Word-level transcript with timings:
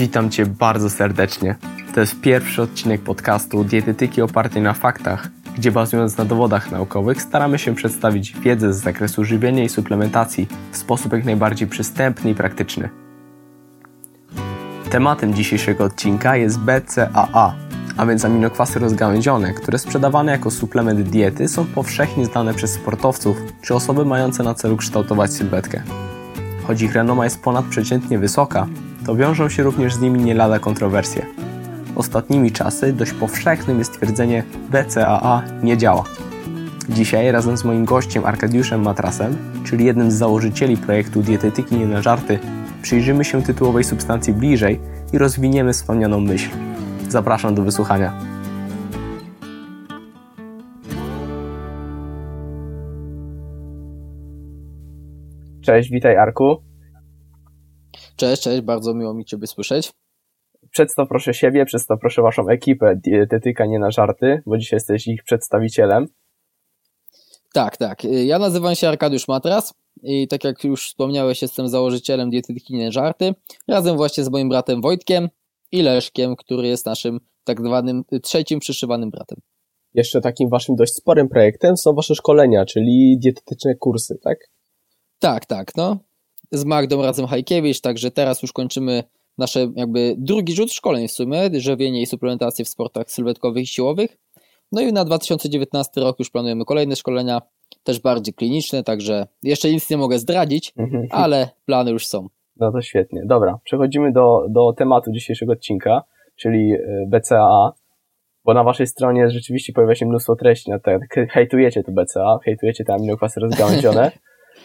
Witam 0.00 0.30
Cię 0.30 0.46
bardzo 0.46 0.90
serdecznie. 0.90 1.56
To 1.94 2.00
jest 2.00 2.20
pierwszy 2.20 2.62
odcinek 2.62 3.00
podcastu 3.00 3.64
Dietetyki 3.64 4.22
opartej 4.22 4.62
na 4.62 4.72
faktach, 4.72 5.28
gdzie 5.56 5.72
bazując 5.72 6.16
na 6.16 6.24
dowodach 6.24 6.70
naukowych 6.70 7.22
staramy 7.22 7.58
się 7.58 7.74
przedstawić 7.74 8.32
wiedzę 8.40 8.74
z 8.74 8.76
zakresu 8.76 9.24
żywienia 9.24 9.64
i 9.64 9.68
suplementacji 9.68 10.48
w 10.72 10.76
sposób 10.76 11.12
jak 11.12 11.24
najbardziej 11.24 11.68
przystępny 11.68 12.30
i 12.30 12.34
praktyczny. 12.34 12.88
Tematem 14.90 15.34
dzisiejszego 15.34 15.84
odcinka 15.84 16.36
jest 16.36 16.58
BCAA, 16.58 17.54
a 17.96 18.06
więc 18.06 18.24
aminokwasy 18.24 18.78
rozgałęzione, 18.78 19.54
które 19.54 19.78
sprzedawane 19.78 20.32
jako 20.32 20.50
suplement 20.50 21.02
diety 21.02 21.48
są 21.48 21.66
powszechnie 21.66 22.26
znane 22.26 22.54
przez 22.54 22.72
sportowców 22.72 23.36
czy 23.62 23.74
osoby 23.74 24.04
mające 24.04 24.42
na 24.42 24.54
celu 24.54 24.76
kształtować 24.76 25.32
sylwetkę. 25.32 25.82
Choć 26.70 26.82
ich 26.82 26.94
renoma 26.94 27.24
jest 27.24 27.42
ponadprzeciętnie 27.42 28.18
wysoka, 28.18 28.66
to 29.06 29.16
wiążą 29.16 29.48
się 29.48 29.62
również 29.62 29.94
z 29.94 30.00
nimi 30.00 30.20
nie 30.20 30.34
lada 30.34 30.58
kontrowersje. 30.58 31.26
Ostatnimi 31.96 32.52
czasy 32.52 32.92
dość 32.92 33.12
powszechnym 33.12 33.78
jest 33.78 33.92
twierdzenie 33.92 34.42
BCAA 34.70 35.42
nie 35.62 35.76
działa. 35.76 36.04
Dzisiaj 36.88 37.32
razem 37.32 37.56
z 37.56 37.64
moim 37.64 37.84
gościem 37.84 38.24
Arkadiuszem 38.24 38.82
Matrasem, 38.82 39.36
czyli 39.64 39.84
jednym 39.84 40.10
z 40.10 40.14
założycieli 40.14 40.76
projektu 40.76 41.22
Dietetyki 41.22 41.76
nie 41.76 41.86
na 41.86 42.02
żarty, 42.02 42.38
przyjrzymy 42.82 43.24
się 43.24 43.42
tytułowej 43.42 43.84
substancji 43.84 44.32
bliżej 44.32 44.80
i 45.12 45.18
rozwiniemy 45.18 45.72
wspomnianą 45.72 46.20
myśl. 46.20 46.50
Zapraszam 47.08 47.54
do 47.54 47.62
wysłuchania. 47.62 48.29
Cześć, 55.70 55.90
witaj 55.90 56.16
Arku. 56.16 56.56
Cześć, 58.16 58.42
cześć, 58.42 58.60
bardzo 58.60 58.94
miło 58.94 59.14
mi 59.14 59.24
Ciebie 59.24 59.46
słyszeć. 59.46 59.92
Przedstaw 60.70 61.08
proszę 61.08 61.34
siebie, 61.34 61.64
przedstaw 61.64 62.00
proszę 62.00 62.22
Waszą 62.22 62.48
ekipę 62.48 62.96
Dietetyka 62.96 63.66
Nie 63.66 63.78
na 63.78 63.90
Żarty, 63.90 64.42
bo 64.46 64.58
dzisiaj 64.58 64.76
jesteś 64.76 65.06
ich 65.06 65.22
przedstawicielem. 65.24 66.06
Tak, 67.52 67.76
tak. 67.76 68.04
Ja 68.04 68.38
nazywam 68.38 68.74
się 68.74 68.88
Arkadiusz 68.88 69.28
Matras 69.28 69.74
i 70.02 70.28
tak 70.28 70.44
jak 70.44 70.64
już 70.64 70.88
wspomniałeś, 70.88 71.42
jestem 71.42 71.68
założycielem 71.68 72.30
Dietetyki 72.30 72.74
Nie 72.74 72.84
na 72.84 72.92
Żarty, 72.92 73.34
razem 73.68 73.96
właśnie 73.96 74.24
z 74.24 74.30
moim 74.30 74.48
bratem 74.48 74.80
Wojtkiem 74.80 75.28
i 75.72 75.82
Leszkiem, 75.82 76.36
który 76.36 76.68
jest 76.68 76.86
naszym 76.86 77.20
tak 77.44 77.60
zwanym 77.60 78.02
trzecim 78.22 78.60
przyszywanym 78.60 79.10
bratem. 79.10 79.38
Jeszcze 79.94 80.20
takim 80.20 80.48
Waszym 80.48 80.76
dość 80.76 80.94
sporym 80.94 81.28
projektem 81.28 81.76
są 81.76 81.94
Wasze 81.94 82.14
szkolenia, 82.14 82.64
czyli 82.64 83.18
dietetyczne 83.18 83.74
kursy, 83.74 84.18
tak? 84.24 84.38
Tak, 85.20 85.46
tak, 85.46 85.76
no 85.76 85.96
z 86.52 86.64
Magdą 86.64 87.02
razem 87.02 87.26
Hajkiewicz, 87.26 87.80
także 87.80 88.10
teraz 88.10 88.42
już 88.42 88.52
kończymy 88.52 89.04
nasze 89.38 89.66
jakby 89.76 90.14
drugi 90.18 90.52
rzut 90.52 90.72
szkoleń 90.72 91.08
w 91.08 91.12
sumie, 91.12 91.50
żywienie 91.60 92.02
i 92.02 92.06
suplementację 92.06 92.64
w 92.64 92.68
sportach 92.68 93.10
sylwetkowych 93.10 93.62
i 93.62 93.66
siłowych. 93.66 94.16
No 94.72 94.80
i 94.80 94.92
na 94.92 95.04
2019 95.04 96.00
rok 96.00 96.18
już 96.18 96.30
planujemy 96.30 96.64
kolejne 96.64 96.96
szkolenia, 96.96 97.42
też 97.84 98.00
bardziej 98.00 98.34
kliniczne, 98.34 98.82
także 98.82 99.26
jeszcze 99.42 99.70
nic 99.70 99.90
nie 99.90 99.96
mogę 99.96 100.18
zdradzić, 100.18 100.72
mhm. 100.76 101.06
ale 101.10 101.48
plany 101.66 101.90
już 101.90 102.06
są. 102.06 102.28
No 102.56 102.72
to 102.72 102.82
świetnie. 102.82 103.22
Dobra, 103.26 103.58
przechodzimy 103.64 104.12
do, 104.12 104.46
do 104.48 104.72
tematu 104.72 105.12
dzisiejszego 105.12 105.52
odcinka, 105.52 106.02
czyli 106.36 106.72
e, 106.72 107.06
BCAA, 107.06 107.72
bo 108.44 108.54
na 108.54 108.64
waszej 108.64 108.86
stronie 108.86 109.30
rzeczywiście 109.30 109.72
pojawia 109.72 109.94
się 109.94 110.06
mnóstwo 110.06 110.36
treści 110.36 110.70
na 110.70 110.78
temat, 110.78 111.02
hejtujecie 111.30 111.82
to 111.82 111.92
BCA, 111.92 112.38
hejtujecie 112.44 112.84
te 112.84 112.94
aminokwasy 112.94 113.40
rozgałęzione, 113.46 114.12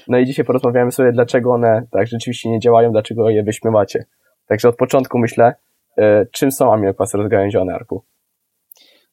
No 0.08 0.18
i 0.18 0.26
dzisiaj 0.26 0.46
porozmawiamy 0.46 0.92
sobie, 0.92 1.12
dlaczego 1.12 1.52
one 1.52 1.88
tak 1.92 2.08
rzeczywiście 2.08 2.50
nie 2.50 2.60
działają, 2.60 2.92
dlaczego 2.92 3.30
je 3.30 3.44
wyśmiewacie. 3.44 4.06
Także 4.48 4.70
od 4.70 4.76
początku 4.76 5.20
myślę, 5.20 5.54
y, 5.98 6.02
czym 6.32 6.52
są 6.52 6.74
aminokwasy 6.74 7.18
rozgałęzione, 7.18 7.74
Arku? 7.74 8.04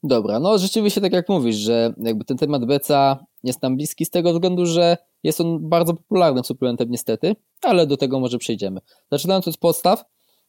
Dobra, 0.02 0.40
no 0.40 0.58
rzeczywiście 0.58 1.00
tak 1.00 1.12
jak 1.12 1.28
mówisz, 1.28 1.56
że 1.56 1.94
jakby 1.98 2.24
ten 2.24 2.36
temat 2.36 2.64
BCA 2.64 3.24
jest 3.44 3.62
nam 3.62 3.76
bliski 3.76 4.04
z 4.04 4.10
tego 4.10 4.32
względu, 4.32 4.66
że 4.66 4.96
jest 5.22 5.40
on 5.40 5.68
bardzo 5.68 5.94
popularnym 5.94 6.44
suplementem 6.44 6.90
niestety, 6.90 7.36
ale 7.62 7.86
do 7.86 7.96
tego 7.96 8.20
może 8.20 8.38
przejdziemy. 8.38 8.80
Zaczynając 9.12 9.48
od 9.48 9.56
podstaw, 9.56 10.04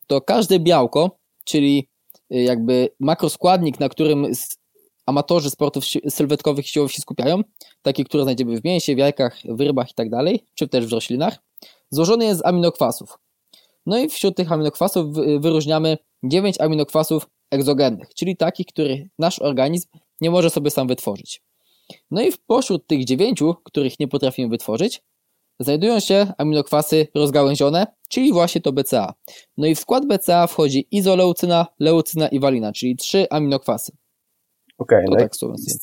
to 0.07 0.21
każde 0.21 0.59
białko, 0.59 1.17
czyli 1.43 1.87
y, 2.33 2.41
jakby 2.41 2.89
makroskładnik, 2.99 3.79
na 3.79 3.89
którym 3.89 4.27
amatorzy 5.05 5.49
sportów 5.49 5.83
sylwetkowych 6.09 6.67
siłowych 6.67 6.91
się 6.91 7.01
skupiają, 7.01 7.41
takie, 7.83 8.03
które 8.03 8.23
znajdziemy 8.23 8.61
w 8.61 8.63
mięsie, 8.63 8.95
w 8.95 8.97
jajkach, 8.97 9.37
w 9.45 9.61
rybach 9.61 9.91
i 9.91 9.93
tak 9.93 10.07
czy 10.55 10.67
też 10.67 10.85
w 10.85 10.91
roślinach, 10.91 11.37
złożony 11.89 12.25
jest 12.25 12.41
z 12.41 12.45
aminokwasów. 12.45 13.17
No 13.85 13.99
i 13.99 14.09
wśród 14.09 14.35
tych 14.37 14.51
aminokwasów 14.51 15.15
wyróżniamy 15.39 15.97
9 16.23 16.61
aminokwasów 16.61 17.29
egzogennych, 17.51 18.13
czyli 18.13 18.37
takich, 18.37 18.67
których 18.67 19.01
nasz 19.19 19.39
organizm 19.39 19.87
nie 20.21 20.31
może 20.31 20.49
sobie 20.49 20.71
sam 20.71 20.87
wytworzyć. 20.87 21.41
No 22.11 22.21
i 22.21 22.31
pośród 22.47 22.87
tych 22.87 23.05
9, 23.05 23.39
których 23.63 23.99
nie 23.99 24.07
potrafimy 24.07 24.49
wytworzyć, 24.49 25.03
znajdują 25.59 25.99
się 25.99 26.33
aminokwasy 26.37 27.07
rozgałęzione, 27.15 27.87
czyli 28.09 28.33
właśnie 28.33 28.61
to 28.61 28.71
BCA. 28.71 29.13
No 29.57 29.67
i 29.67 29.75
w 29.75 29.79
skład 29.79 30.05
BCA 30.05 30.47
wchodzi 30.47 30.87
izoleucyna, 30.91 31.67
leucyna 31.79 32.27
i 32.27 32.39
walina, 32.39 32.71
czyli 32.71 32.95
trzy 32.95 33.27
aminokwasy. 33.29 33.91
Okej, 34.77 35.05
okay, 35.05 35.05
no 35.09 35.17
tak 35.17 35.31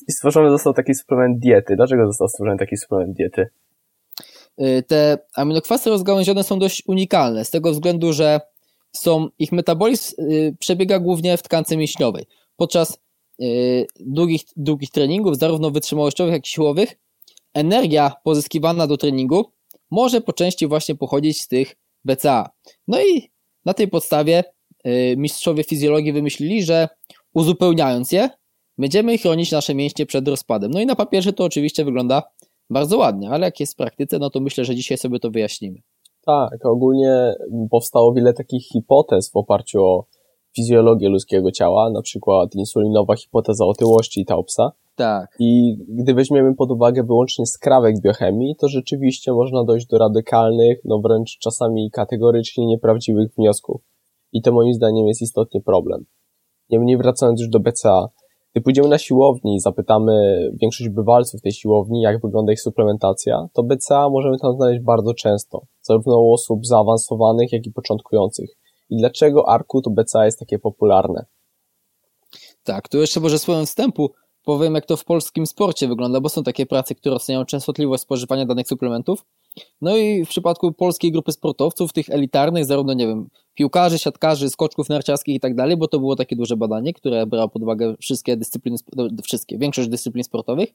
i 0.08 0.12
stworzony 0.12 0.50
został 0.50 0.74
taki 0.74 0.94
suplement 0.94 1.38
diety. 1.38 1.76
Dlaczego 1.76 2.06
został 2.06 2.28
stworzony 2.28 2.58
taki 2.58 2.76
suplement 2.76 3.16
diety? 3.16 3.46
Y, 4.60 4.82
te 4.82 5.18
aminokwasy 5.34 5.90
rozgałęzione 5.90 6.44
są 6.44 6.58
dość 6.58 6.82
unikalne, 6.86 7.44
z 7.44 7.50
tego 7.50 7.72
względu, 7.72 8.12
że 8.12 8.40
są, 8.96 9.28
ich 9.38 9.52
metabolizm 9.52 10.22
y, 10.22 10.56
przebiega 10.58 10.98
głównie 10.98 11.36
w 11.36 11.42
tkance 11.42 11.76
mięśniowej. 11.76 12.26
Podczas 12.56 12.98
y, 13.42 13.86
długich, 14.00 14.42
długich 14.56 14.90
treningów, 14.90 15.38
zarówno 15.38 15.70
wytrzymałościowych, 15.70 16.32
jak 16.32 16.46
i 16.46 16.50
siłowych, 16.50 16.96
energia 17.54 18.12
pozyskiwana 18.24 18.86
do 18.86 18.96
treningu 18.96 19.52
może 19.90 20.20
po 20.20 20.32
części 20.32 20.66
właśnie 20.66 20.94
pochodzić 20.94 21.42
z 21.42 21.48
tych 21.48 21.76
BCA. 22.04 22.50
No 22.88 23.00
i 23.00 23.30
na 23.64 23.74
tej 23.74 23.88
podstawie 23.88 24.44
mistrzowie 25.16 25.64
fizjologii 25.64 26.12
wymyślili, 26.12 26.62
że 26.62 26.88
uzupełniając 27.34 28.12
je, 28.12 28.30
Będziemy 28.80 29.18
chronić 29.18 29.52
nasze 29.52 29.74
mięśnie 29.74 30.06
przed 30.06 30.28
rozpadem. 30.28 30.70
No 30.70 30.80
i 30.80 30.86
na 30.86 30.96
papierze 30.96 31.32
to 31.32 31.44
oczywiście 31.44 31.84
wygląda 31.84 32.22
bardzo 32.70 32.98
ładnie, 32.98 33.30
ale 33.30 33.46
jak 33.46 33.60
jest 33.60 33.72
w 33.72 33.76
praktyce, 33.76 34.18
no 34.18 34.30
to 34.30 34.40
myślę, 34.40 34.64
że 34.64 34.74
dzisiaj 34.74 34.98
sobie 34.98 35.18
to 35.18 35.30
wyjaśnimy. 35.30 35.78
Tak, 36.26 36.66
ogólnie 36.66 37.34
powstało 37.70 38.12
wiele 38.12 38.32
takich 38.32 38.68
hipotez 38.68 39.30
w 39.30 39.36
oparciu 39.36 39.84
o 39.84 40.06
fizjologię 40.56 41.08
ludzkiego 41.08 41.52
ciała, 41.52 41.90
na 41.90 42.02
przykład 42.02 42.54
insulinowa 42.54 43.16
hipoteza 43.16 43.64
otyłości 43.64 44.24
Taubsa. 44.24 44.72
Tak. 44.96 45.36
I 45.38 45.76
gdy 45.88 46.14
weźmiemy 46.14 46.54
pod 46.54 46.70
uwagę 46.70 47.02
wyłącznie 47.02 47.46
skrawek 47.46 48.00
biochemii, 48.00 48.56
to 48.56 48.68
rzeczywiście 48.68 49.32
można 49.32 49.64
dojść 49.64 49.86
do 49.86 49.98
radykalnych, 49.98 50.80
no 50.84 51.00
wręcz 51.00 51.38
czasami 51.38 51.90
kategorycznie 51.90 52.66
nieprawdziwych 52.66 53.34
wniosków. 53.38 53.82
I 54.32 54.42
to 54.42 54.52
moim 54.52 54.74
zdaniem 54.74 55.06
jest 55.08 55.22
istotnie 55.22 55.60
problem. 55.60 56.04
Niemniej 56.70 56.96
wracając 56.96 57.40
już 57.40 57.50
do 57.50 57.60
BCA, 57.60 58.08
gdy 58.52 58.60
pójdziemy 58.60 58.88
na 58.88 58.98
siłowni 58.98 59.56
i 59.56 59.60
zapytamy 59.60 60.12
większość 60.60 60.90
bywalców 60.90 61.42
tej 61.42 61.52
siłowni, 61.52 62.02
jak 62.02 62.22
wygląda 62.22 62.52
ich 62.52 62.60
suplementacja, 62.60 63.48
to 63.52 63.62
BCA 63.62 64.08
możemy 64.08 64.38
tam 64.38 64.56
znaleźć 64.56 64.80
bardzo 64.80 65.14
często, 65.14 65.62
zarówno 65.82 66.20
u 66.20 66.32
osób 66.32 66.66
zaawansowanych, 66.66 67.52
jak 67.52 67.66
i 67.66 67.72
początkujących. 67.72 68.50
I 68.90 68.96
dlaczego 68.96 69.48
ARKU 69.48 69.82
to 69.82 69.90
BCA 69.90 70.24
jest 70.24 70.38
takie 70.38 70.58
popularne? 70.58 71.24
Tak, 72.62 72.88
tu 72.88 72.98
jeszcze 72.98 73.20
może 73.20 73.38
słowem 73.38 73.66
wstępu 73.66 74.10
powiem, 74.44 74.74
jak 74.74 74.86
to 74.86 74.96
w 74.96 75.04
polskim 75.04 75.46
sporcie 75.46 75.88
wygląda, 75.88 76.20
bo 76.20 76.28
są 76.28 76.42
takie 76.42 76.66
prace, 76.66 76.94
które 76.94 77.14
oceniają 77.14 77.44
częstotliwość 77.44 78.02
spożywania 78.02 78.46
danych 78.46 78.68
suplementów. 78.68 79.24
No 79.80 79.96
i 79.96 80.24
w 80.24 80.28
przypadku 80.28 80.72
polskiej 80.72 81.12
grupy 81.12 81.32
sportowców, 81.32 81.92
tych 81.92 82.10
elitarnych, 82.10 82.64
zarówno, 82.64 82.92
nie 82.92 83.06
wiem, 83.06 83.28
piłkarzy, 83.54 83.98
siatkarzy, 83.98 84.50
skoczków 84.50 84.88
narciarskich 84.88 85.34
i 85.34 85.40
tak 85.40 85.54
dalej, 85.54 85.76
bo 85.76 85.88
to 85.88 85.98
było 85.98 86.16
takie 86.16 86.36
duże 86.36 86.56
badanie, 86.56 86.92
które 86.92 87.26
brało 87.26 87.48
pod 87.48 87.62
uwagę 87.62 87.94
wszystkie 88.00 88.36
dyscypliny, 88.36 88.78
no, 88.96 89.08
wszystkie, 89.22 89.58
większość 89.58 89.88
dyscyplin 89.88 90.24
sportowych, 90.24 90.68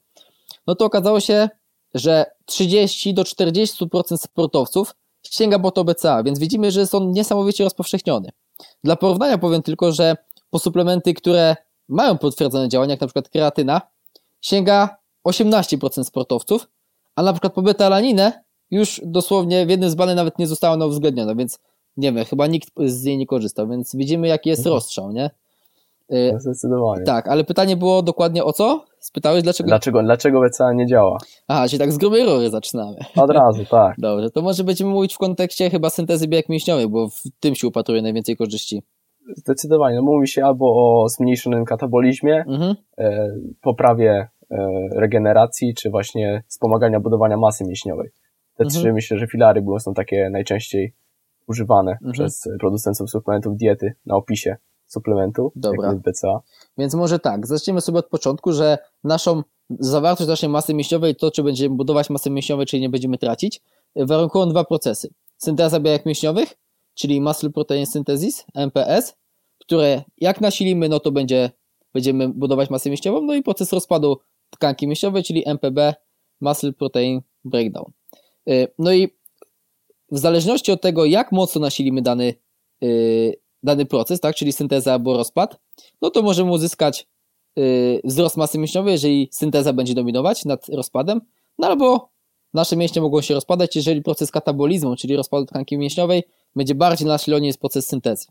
no 0.66 0.74
to 0.74 0.84
okazało 0.84 1.20
się, 1.20 1.48
że 1.94 2.26
30 2.44 3.14
do 3.14 3.22
40% 3.22 4.16
sportowców 4.16 4.94
sięga 5.22 5.58
po 5.58 5.70
to 5.70 5.84
BCA, 5.84 6.22
więc 6.22 6.38
widzimy, 6.38 6.70
że 6.70 6.80
jest 6.80 6.94
on 6.94 7.12
niesamowicie 7.12 7.64
rozpowszechniony. 7.64 8.28
Dla 8.84 8.96
porównania 8.96 9.38
powiem 9.38 9.62
tylko, 9.62 9.92
że 9.92 10.16
po 10.50 10.58
suplementy, 10.58 11.14
które 11.14 11.56
mają 11.88 12.18
potwierdzone 12.18 12.68
działania, 12.68 12.92
jak 12.92 13.00
na 13.00 13.06
przykład 13.06 13.28
kreatyna, 13.28 13.80
sięga 14.40 14.96
18% 15.28 16.04
sportowców, 16.04 16.68
a 17.16 17.22
na 17.22 17.32
przykład 17.32 17.52
po 17.52 17.62
betalaninę 17.62 18.44
już 18.70 19.00
dosłownie 19.04 19.66
w 19.66 19.70
jednym 19.70 19.90
z 19.90 19.94
badań 19.94 20.16
nawet 20.16 20.38
nie 20.38 20.46
została 20.46 20.74
ona 20.74 20.86
uwzględniona, 20.86 21.34
więc 21.34 21.58
nie 21.96 22.12
wiem, 22.12 22.24
chyba 22.24 22.46
nikt 22.46 22.68
z 22.86 23.04
niej 23.04 23.18
nie 23.18 23.26
korzystał, 23.26 23.68
więc 23.68 23.96
widzimy 23.96 24.28
jaki 24.28 24.48
jest 24.48 24.60
mhm. 24.60 24.74
rozstrzał, 24.74 25.12
nie? 25.12 25.30
Y, 26.12 26.30
no, 26.32 26.40
zdecydowanie. 26.40 27.04
Tak, 27.04 27.28
ale 27.28 27.44
pytanie 27.44 27.76
było 27.76 28.02
dokładnie 28.02 28.44
o 28.44 28.52
co? 28.52 28.84
Spytałeś 28.98 29.42
dlaczego? 29.42 29.68
Dlaczego, 29.68 30.02
dlaczego 30.02 30.40
BCA 30.40 30.72
nie 30.72 30.86
działa? 30.86 31.18
Aha, 31.48 31.68
czyli 31.68 31.78
tak 31.78 31.92
z 31.92 31.96
grubej 31.96 32.24
rury 32.24 32.50
zaczynamy. 32.50 32.96
Od 33.16 33.30
razu, 33.30 33.64
tak. 33.70 33.94
Dobrze, 33.98 34.30
to 34.30 34.42
może 34.42 34.64
będziemy 34.64 34.90
mówić 34.90 35.14
w 35.14 35.18
kontekście 35.18 35.70
chyba 35.70 35.90
syntezy 35.90 36.28
białek 36.28 36.48
mięśniowej, 36.48 36.88
bo 36.88 37.08
w 37.08 37.22
tym 37.40 37.54
się 37.54 37.68
upatruje 37.68 38.02
najwięcej 38.02 38.36
korzyści. 38.36 38.82
Zdecydowanie. 39.36 39.96
No, 39.96 40.02
mówi 40.02 40.28
się 40.28 40.44
albo 40.44 40.66
o 40.66 41.08
zmniejszonym 41.08 41.64
katabolizmie, 41.64 42.44
Mhm. 42.48 42.74
e, 42.98 43.28
poprawie 43.62 44.28
e, 44.50 44.68
regeneracji, 44.92 45.74
czy 45.74 45.90
właśnie 45.90 46.42
wspomagania 46.48 47.00
budowania 47.00 47.36
masy 47.36 47.64
mięśniowej. 47.64 48.10
Te 48.56 48.64
Mhm. 48.64 48.82
trzy 48.82 48.92
myślę, 48.92 49.18
że 49.18 49.26
filary 49.26 49.62
były 49.62 49.80
są 49.80 49.94
takie 49.94 50.30
najczęściej 50.30 50.94
używane 51.46 51.92
Mhm. 51.92 52.12
przez 52.12 52.48
producentów 52.60 53.10
suplementów 53.10 53.56
diety 53.56 53.94
na 54.06 54.16
opisie 54.16 54.56
suplementu, 54.86 55.52
Dobra. 55.56 55.88
jak 55.88 55.98
BCA. 55.98 56.40
Więc 56.78 56.94
może 56.94 57.18
tak, 57.18 57.46
zacznijmy 57.46 57.80
sobie 57.80 57.98
od 57.98 58.06
początku, 58.08 58.52
że 58.52 58.78
naszą 59.04 59.42
zawartość 59.70 60.28
naszej 60.28 60.48
masy 60.48 60.74
mięśniowej, 60.74 61.16
to 61.16 61.30
czy 61.30 61.42
będziemy 61.42 61.76
budować 61.76 62.10
masę 62.10 62.30
mięśniową, 62.30 62.64
czy 62.64 62.80
nie 62.80 62.88
będziemy 62.88 63.18
tracić, 63.18 63.62
warunkują 63.96 64.48
dwa 64.48 64.64
procesy. 64.64 65.08
Synteza 65.38 65.80
białek 65.80 66.06
mięśniowych, 66.06 66.54
czyli 66.94 67.20
Muscle 67.20 67.50
Protein 67.50 67.86
Synthesis, 67.86 68.44
MPS, 68.54 69.16
które 69.60 70.02
jak 70.18 70.40
nasilimy, 70.40 70.88
no 70.88 71.00
to 71.00 71.12
będzie, 71.12 71.50
będziemy 71.94 72.28
budować 72.28 72.70
masę 72.70 72.88
mięśniową, 72.90 73.20
no 73.22 73.34
i 73.34 73.42
proces 73.42 73.72
rozpadu 73.72 74.18
tkanki 74.50 74.86
mięśniowej, 74.86 75.22
czyli 75.22 75.48
MPB, 75.48 75.94
Muscle 76.40 76.72
Protein 76.72 77.20
Breakdown. 77.44 77.92
Y, 78.50 78.68
No 78.78 78.92
i 78.92 79.08
w 80.10 80.18
zależności 80.18 80.72
od 80.72 80.80
tego, 80.80 81.04
jak 81.04 81.32
mocno 81.32 81.60
nasilimy 81.60 82.02
dany, 82.02 82.34
y, 82.82 83.40
dany 83.62 83.86
proces, 83.86 84.20
tak, 84.20 84.36
czyli 84.36 84.52
synteza 84.52 84.92
albo 84.92 85.16
rozpad, 85.16 85.56
no 86.02 86.10
to 86.10 86.22
możemy 86.22 86.50
uzyskać 86.50 87.06
y, 87.58 88.00
wzrost 88.04 88.36
masy 88.36 88.58
mięśniowej, 88.58 88.92
jeżeli 88.92 89.28
synteza 89.32 89.72
będzie 89.72 89.94
dominować 89.94 90.44
nad 90.44 90.68
rozpadem, 90.68 91.20
no 91.58 91.66
albo 91.66 92.10
nasze 92.54 92.76
mięśnie 92.76 93.02
mogą 93.02 93.20
się 93.20 93.34
rozpadać, 93.34 93.76
jeżeli 93.76 94.02
proces 94.02 94.30
katabolizmu, 94.30 94.96
czyli 94.96 95.16
rozpadu 95.16 95.46
tkanki 95.46 95.78
mięśniowej, 95.78 96.22
będzie 96.56 96.74
bardziej 96.74 97.08
nasilony 97.08 97.46
niż 97.46 97.56
proces 97.56 97.86
syntezy. 97.86 98.26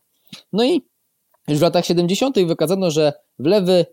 No 0.54 0.66
i 0.66 0.82
już 1.48 1.60
w 1.60 1.62
latach 1.62 1.86
70. 1.86 2.40
wykazano, 2.46 2.92
że 2.92 3.14
wlewy 3.40 3.86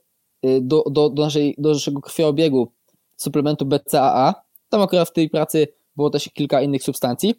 do, 0.60 0.84
do, 0.90 1.10
do, 1.10 1.22
naszej, 1.22 1.54
do 1.58 1.72
naszego 1.72 2.00
krwioobiegu 2.00 2.72
suplementu 3.16 3.66
BCAA, 3.66 4.34
tam 4.68 4.82
akurat 4.82 5.08
w 5.08 5.12
tej 5.12 5.30
pracy 5.30 5.68
było 5.96 6.10
też 6.10 6.24
kilka 6.24 6.62
innych 6.62 6.82
substancji, 6.82 7.34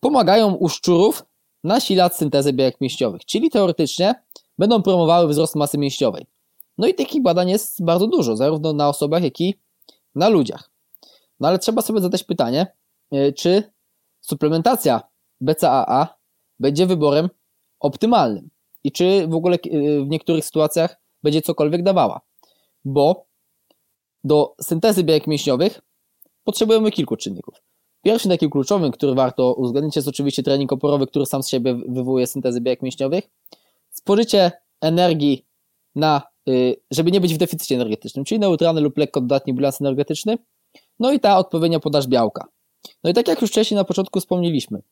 pomagają 0.00 0.54
u 0.54 0.68
szczurów 0.68 1.24
nasilać 1.64 2.14
syntezę 2.14 2.52
białek 2.52 2.80
mięśniowych, 2.80 3.24
czyli 3.24 3.50
teoretycznie 3.50 4.14
będą 4.58 4.82
promowały 4.82 5.28
wzrost 5.28 5.56
masy 5.56 5.78
mięśniowej. 5.78 6.26
No 6.78 6.86
i 6.86 6.94
takich 6.94 7.22
badań 7.22 7.50
jest 7.50 7.84
bardzo 7.84 8.06
dużo, 8.06 8.36
zarówno 8.36 8.72
na 8.72 8.88
osobach, 8.88 9.22
jak 9.22 9.40
i 9.40 9.54
na 10.14 10.28
ludziach. 10.28 10.70
No 11.40 11.48
ale 11.48 11.58
trzeba 11.58 11.82
sobie 11.82 12.00
zadać 12.00 12.24
pytanie, 12.24 12.66
y, 13.14 13.32
czy 13.32 13.72
suplementacja 14.20 15.02
BCAA 15.40 16.18
będzie 16.60 16.86
wyborem 16.86 17.28
optymalnym 17.80 18.50
i 18.84 18.92
czy 18.92 19.26
w 19.28 19.34
ogóle 19.34 19.56
y, 19.56 20.04
w 20.04 20.08
niektórych 20.08 20.44
sytuacjach 20.44 21.00
będzie 21.22 21.42
cokolwiek 21.42 21.82
dawała. 21.82 22.20
Bo 22.84 23.26
do 24.24 24.54
syntezy 24.60 25.04
białek 25.04 25.26
mięśniowych 25.26 25.80
potrzebujemy 26.44 26.90
kilku 26.90 27.16
czynników. 27.16 27.62
Pierwszym 28.08 28.30
takim 28.30 28.50
kluczowym, 28.50 28.92
który 28.92 29.14
warto 29.14 29.54
uwzględnić, 29.54 29.96
jest 29.96 30.08
oczywiście 30.08 30.42
trening 30.42 30.72
oporowy, 30.72 31.06
który 31.06 31.26
sam 31.26 31.42
z 31.42 31.48
siebie 31.48 31.74
wywołuje 31.88 32.26
syntezy 32.26 32.60
białek 32.60 32.82
mięśniowych. 32.82 33.30
Spożycie 33.90 34.52
energii 34.80 35.44
na, 35.94 36.22
y, 36.48 36.76
żeby 36.90 37.12
nie 37.12 37.20
być 37.20 37.34
w 37.34 37.36
deficycie 37.36 37.74
energetycznym, 37.74 38.24
czyli 38.24 38.38
neutralny 38.38 38.80
lub 38.80 38.98
lekko 38.98 39.20
dodatni 39.20 39.54
bilans 39.54 39.80
energetyczny, 39.80 40.38
no 40.98 41.12
i 41.12 41.20
ta 41.20 41.38
odpowiednia 41.38 41.80
podaż 41.80 42.06
białka. 42.06 42.48
No 43.04 43.10
i 43.10 43.14
tak 43.14 43.28
jak 43.28 43.42
już 43.42 43.50
wcześniej 43.50 43.76
na 43.76 43.84
początku 43.84 44.20
wspomnieliśmy, 44.20 44.82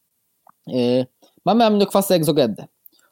yy, 0.66 1.06
mamy 1.44 1.64
aminokwasy 1.64 2.14
egzogenne. 2.14 2.66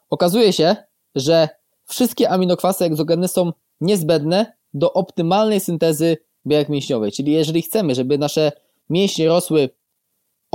Okazuje 0.09 0.53
się, 0.53 0.75
że 1.15 1.49
wszystkie 1.85 2.29
aminokwasy 2.29 2.85
egzogenne 2.85 3.27
są 3.27 3.53
niezbędne 3.81 4.53
do 4.73 4.93
optymalnej 4.93 5.59
syntezy 5.59 6.17
białek 6.47 6.69
mięśniowej, 6.69 7.11
czyli 7.11 7.31
jeżeli 7.31 7.61
chcemy, 7.61 7.95
żeby 7.95 8.17
nasze 8.17 8.51
mięśnie 8.89 9.27
rosły 9.27 9.69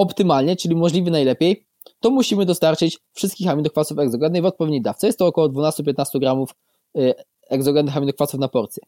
optymalnie, 0.00 0.56
czyli 0.56 0.76
możliwie 0.76 1.10
najlepiej, 1.10 1.66
to 2.00 2.10
musimy 2.10 2.46
dostarczyć 2.46 2.98
wszystkich 3.12 3.48
aminokwasów 3.48 3.98
egzogennych 3.98 4.42
w 4.42 4.44
odpowiedniej 4.44 4.82
dawce. 4.82 5.06
Jest 5.06 5.18
to 5.18 5.26
około 5.26 5.48
12-15 5.48 6.18
gramów 6.20 6.54
y, 6.98 7.14
egzogennych 7.50 7.96
aminokwasów 7.96 8.40
na 8.40 8.48
porcję. 8.48 8.82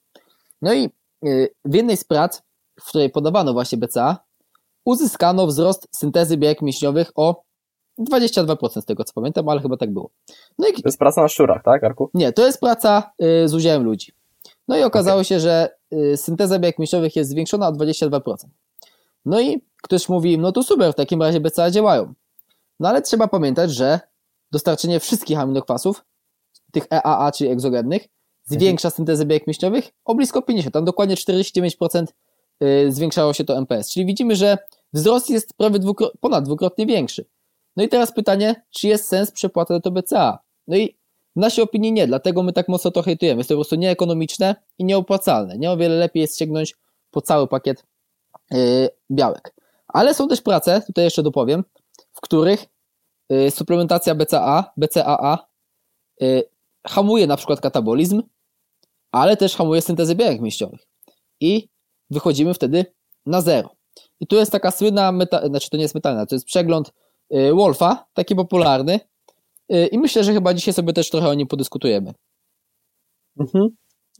No 0.62 0.74
i 0.74 0.90
y, 1.26 1.54
w 1.64 1.74
jednej 1.74 1.96
z 1.96 2.04
prac, 2.04 2.42
w 2.80 2.88
której 2.88 3.10
podawano 3.10 3.52
właśnie 3.52 3.78
BCA, 3.78 4.16
uzyskano 4.84 5.46
wzrost 5.46 5.88
syntezy 5.90 6.36
białek 6.36 6.62
mięśniowych 6.62 7.12
o 7.14 7.42
22% 8.10 8.80
z 8.80 8.84
tego 8.84 9.04
co 9.04 9.12
pamiętam, 9.12 9.48
ale 9.48 9.60
chyba 9.60 9.76
tak 9.76 9.92
było. 9.92 10.10
No 10.58 10.68
i 10.68 10.72
To 10.72 10.88
jest 10.88 10.98
praca 10.98 11.22
na 11.22 11.28
szczurach, 11.28 11.62
tak, 11.64 11.84
Arku? 11.84 12.10
nie, 12.14 12.32
to 12.32 12.46
jest 12.46 12.60
praca 12.60 13.12
y, 13.22 13.48
z 13.48 13.54
udziałem 13.54 13.82
ludzi. 13.82 14.12
No 14.68 14.76
i 14.76 14.82
okazało 14.82 15.24
się, 15.24 15.40
że 15.40 15.68
synteza 16.16 16.58
białek 16.58 16.78
mięśniowych 16.78 17.16
jest 17.16 17.30
zwiększona 17.30 17.68
o 17.68 17.72
22%. 17.72 18.34
No 19.24 19.40
i 19.40 19.60
ktoś 19.82 20.08
mówi, 20.08 20.38
no 20.38 20.52
to 20.52 20.62
super, 20.62 20.92
w 20.92 20.96
takim 20.96 21.22
razie 21.22 21.40
BCA 21.40 21.70
działają. 21.70 22.14
No 22.80 22.88
ale 22.88 23.02
trzeba 23.02 23.28
pamiętać, 23.28 23.70
że 23.70 24.00
dostarczenie 24.52 25.00
wszystkich 25.00 25.38
aminokwasów, 25.38 26.04
tych 26.72 26.86
EAA, 26.92 27.32
czyli 27.32 27.50
egzogennych, 27.50 28.08
zwiększa 28.44 28.90
syntezę 28.90 29.26
białek 29.26 29.46
mięśniowych 29.46 29.90
o 30.04 30.14
blisko 30.14 30.42
50, 30.42 30.74
tam 30.74 30.84
dokładnie 30.84 31.14
49% 31.16 32.06
y, 32.62 32.92
zwiększało 32.92 33.32
się 33.32 33.44
to 33.44 33.58
MPS. 33.58 33.90
Czyli 33.90 34.06
widzimy, 34.06 34.36
że 34.36 34.58
wzrost 34.92 35.30
jest 35.30 35.54
prawie 35.54 35.78
dwukro- 35.78 36.10
ponad 36.20 36.44
dwukrotnie 36.44 36.86
większy. 36.86 37.24
No 37.76 37.82
i 37.82 37.88
teraz 37.88 38.12
pytanie, 38.12 38.64
czy 38.70 38.88
jest 38.88 39.08
sens 39.08 39.30
przepłaty 39.30 39.80
do 39.80 39.90
BCA? 39.90 40.38
No 40.68 40.76
i 40.76 40.96
w 41.36 41.40
naszej 41.40 41.64
opinii 41.64 41.92
nie, 41.92 42.06
dlatego 42.06 42.42
my 42.42 42.52
tak 42.52 42.68
mocno 42.68 42.90
to 42.90 43.02
hejtujemy. 43.02 43.40
Jest 43.40 43.48
to 43.48 43.54
po 43.54 43.58
prostu 43.58 43.76
nieekonomiczne 43.76 44.54
i 44.78 44.84
nieopłacalne. 44.84 45.58
Nie 45.58 45.70
o 45.70 45.76
wiele 45.76 45.94
lepiej 45.94 46.20
jest 46.20 46.38
sięgnąć 46.38 46.76
po 47.10 47.20
cały 47.20 47.48
pakiet 47.48 47.84
yy, 48.50 48.88
białek. 49.10 49.54
Ale 49.92 50.14
są 50.14 50.28
też 50.28 50.40
prace, 50.40 50.82
tutaj 50.86 51.04
jeszcze 51.04 51.22
dopowiem, 51.22 51.64
w 52.12 52.20
których 52.20 52.66
yy, 53.30 53.50
suplementacja 53.50 54.14
BCA, 54.14 54.72
BCAA 54.76 55.46
yy, 56.20 56.42
hamuje 56.86 57.26
na 57.26 57.36
przykład 57.36 57.60
katabolizm, 57.60 58.22
ale 59.12 59.36
też 59.36 59.56
hamuje 59.56 59.82
syntezę 59.82 60.14
białek 60.14 60.40
mięśniowych. 60.40 60.80
I 61.40 61.68
wychodzimy 62.10 62.54
wtedy 62.54 62.86
na 63.26 63.40
zero. 63.40 63.70
I 64.20 64.26
tu 64.26 64.36
jest 64.36 64.52
taka 64.52 64.70
słynna, 64.70 65.12
meta, 65.12 65.46
znaczy 65.48 65.70
to 65.70 65.76
nie 65.76 65.82
jest 65.82 65.94
metalna, 65.94 66.26
to 66.26 66.34
jest 66.34 66.46
przegląd 66.46 66.92
yy, 67.30 67.54
Wolfa, 67.54 68.06
taki 68.14 68.34
popularny. 68.34 69.00
I 69.92 69.98
myślę, 69.98 70.24
że 70.24 70.32
chyba 70.32 70.54
dzisiaj 70.54 70.74
sobie 70.74 70.92
też 70.92 71.10
trochę 71.10 71.28
o 71.28 71.34
nim 71.34 71.46
podyskutujemy. 71.46 72.12
Mhm. 73.40 73.68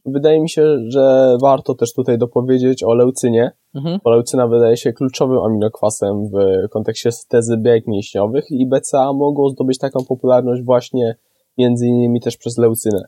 Wydaje 0.05 0.41
mi 0.41 0.51
się, 0.51 0.79
że 0.89 1.37
warto 1.41 1.75
też 1.75 1.93
tutaj 1.93 2.19
dopowiedzieć 2.19 2.85
o 2.85 2.95
leucynie, 2.95 3.53
Mhm. 3.75 4.01
bo 4.05 4.11
leucyna 4.11 4.47
wydaje 4.47 4.77
się 4.77 4.93
kluczowym 4.93 5.39
aminokwasem 5.39 6.29
w 6.29 6.69
kontekście 6.71 7.13
syntezy 7.13 7.57
białek 7.57 7.87
mięśniowych 7.87 8.51
i 8.51 8.67
BCA 8.67 9.13
mogło 9.13 9.51
zdobyć 9.51 9.79
taką 9.79 10.05
popularność 10.05 10.63
właśnie 10.63 11.17
między 11.59 11.87
innymi 11.87 12.21
też 12.21 12.37
przez 12.37 12.59
leucynę. 12.59 13.03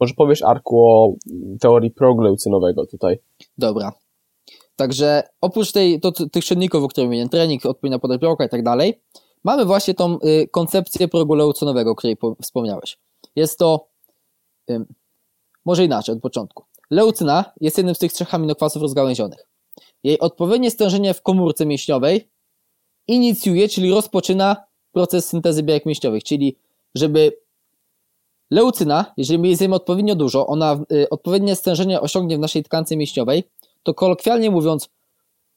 Może 0.00 0.14
powiesz, 0.14 0.42
Arku, 0.42 0.84
o 0.86 1.14
teorii 1.60 1.90
progleucynowego 1.90 2.86
tutaj. 2.86 3.18
Dobra. 3.58 3.92
Także 4.76 5.22
oprócz 5.40 5.72
tej, 5.72 6.00
to, 6.00 6.12
tych 6.12 6.44
czynników, 6.44 6.84
o 6.84 6.88
których 6.88 7.08
mówiłem, 7.08 7.28
trening, 7.28 7.66
odpowiednia 7.66 7.98
podaż 7.98 8.18
białka 8.18 8.44
i 8.44 8.48
tak 8.48 8.62
dalej, 8.62 9.00
mamy 9.44 9.64
właśnie 9.64 9.94
tą 9.94 10.18
y, 10.24 10.48
koncepcję 10.50 11.08
progu 11.08 11.34
leucynowego, 11.34 11.90
o 11.90 11.94
której 11.94 12.16
po, 12.16 12.36
wspomniałeś. 12.42 12.98
Jest 13.36 13.58
to, 13.58 13.86
y, 14.70 14.84
może 15.64 15.84
inaczej, 15.84 16.14
od 16.14 16.22
początku. 16.22 16.64
Leucyna 16.90 17.44
jest 17.60 17.76
jednym 17.76 17.94
z 17.94 17.98
tych 17.98 18.12
trzech 18.12 18.34
aminokwasów 18.34 18.82
rozgałęzionych. 18.82 19.46
Jej 20.04 20.18
odpowiednie 20.18 20.70
stężenie 20.70 21.14
w 21.14 21.22
komórce 21.22 21.66
mięśniowej 21.66 22.30
inicjuje, 23.06 23.68
czyli 23.68 23.90
rozpoczyna 23.90 24.56
proces 24.92 25.28
syntezy 25.28 25.62
białek 25.62 25.86
mięśniowych, 25.86 26.24
czyli 26.24 26.56
żeby 26.94 27.32
leucyna, 28.50 29.14
jeżeli 29.16 29.38
my 29.38 29.46
jej 29.46 29.56
zjemy 29.56 29.74
odpowiednio 29.74 30.14
dużo, 30.14 30.46
ona 30.46 30.80
y, 30.92 31.08
odpowiednie 31.08 31.56
stężenie 31.56 32.00
osiągnie 32.00 32.36
w 32.36 32.40
naszej 32.40 32.64
tkance 32.64 32.96
mięśniowej, 32.96 33.44
to 33.82 33.94
kolokwialnie 33.94 34.50
mówiąc, 34.50 34.88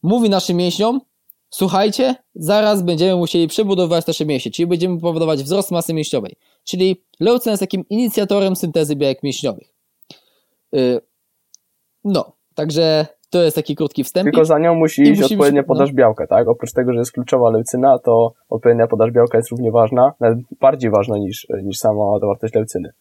mówi 0.03 0.29
naszym 0.29 0.57
mięśniom, 0.57 1.01
słuchajcie, 1.49 2.15
zaraz 2.35 2.81
będziemy 2.81 3.15
musieli 3.15 3.47
przebudowywać 3.47 4.07
nasze 4.07 4.25
mięśnie, 4.25 4.51
czyli 4.51 4.67
będziemy 4.67 4.99
powodować 4.99 5.43
wzrost 5.43 5.71
masy 5.71 5.93
mięśniowej. 5.93 6.35
Czyli 6.63 7.03
leucyna 7.19 7.51
jest 7.51 7.61
takim 7.61 7.85
inicjatorem 7.89 8.55
syntezy 8.55 8.95
białek 8.95 9.23
mięśniowych. 9.23 9.72
Yy, 10.73 11.01
No, 12.03 12.35
także 12.55 13.07
to 13.29 13.43
jest 13.43 13.55
taki 13.55 13.75
krótki 13.75 14.03
wstęp. 14.03 14.23
Tylko 14.23 14.45
za 14.45 14.59
nią 14.59 14.75
musi 14.75 15.01
iść 15.01 15.21
musimy 15.21 15.25
odpowiednia 15.25 15.61
no. 15.61 15.67
podaż 15.67 15.91
białka, 15.91 16.27
tak? 16.27 16.47
Oprócz 16.47 16.73
tego, 16.73 16.93
że 16.93 16.99
jest 16.99 17.11
kluczowa 17.11 17.49
leucyna, 17.49 17.99
to 17.99 18.33
odpowiednia 18.49 18.87
podaż 18.87 19.11
białka 19.11 19.37
jest 19.37 19.51
równie 19.51 19.71
ważna, 19.71 20.13
nawet 20.19 20.39
bardziej 20.59 20.91
ważna 20.91 21.17
niż, 21.17 21.47
niż 21.63 21.77
sama 21.77 22.19
zawartość 22.19 22.53
leucyny. 22.53 22.93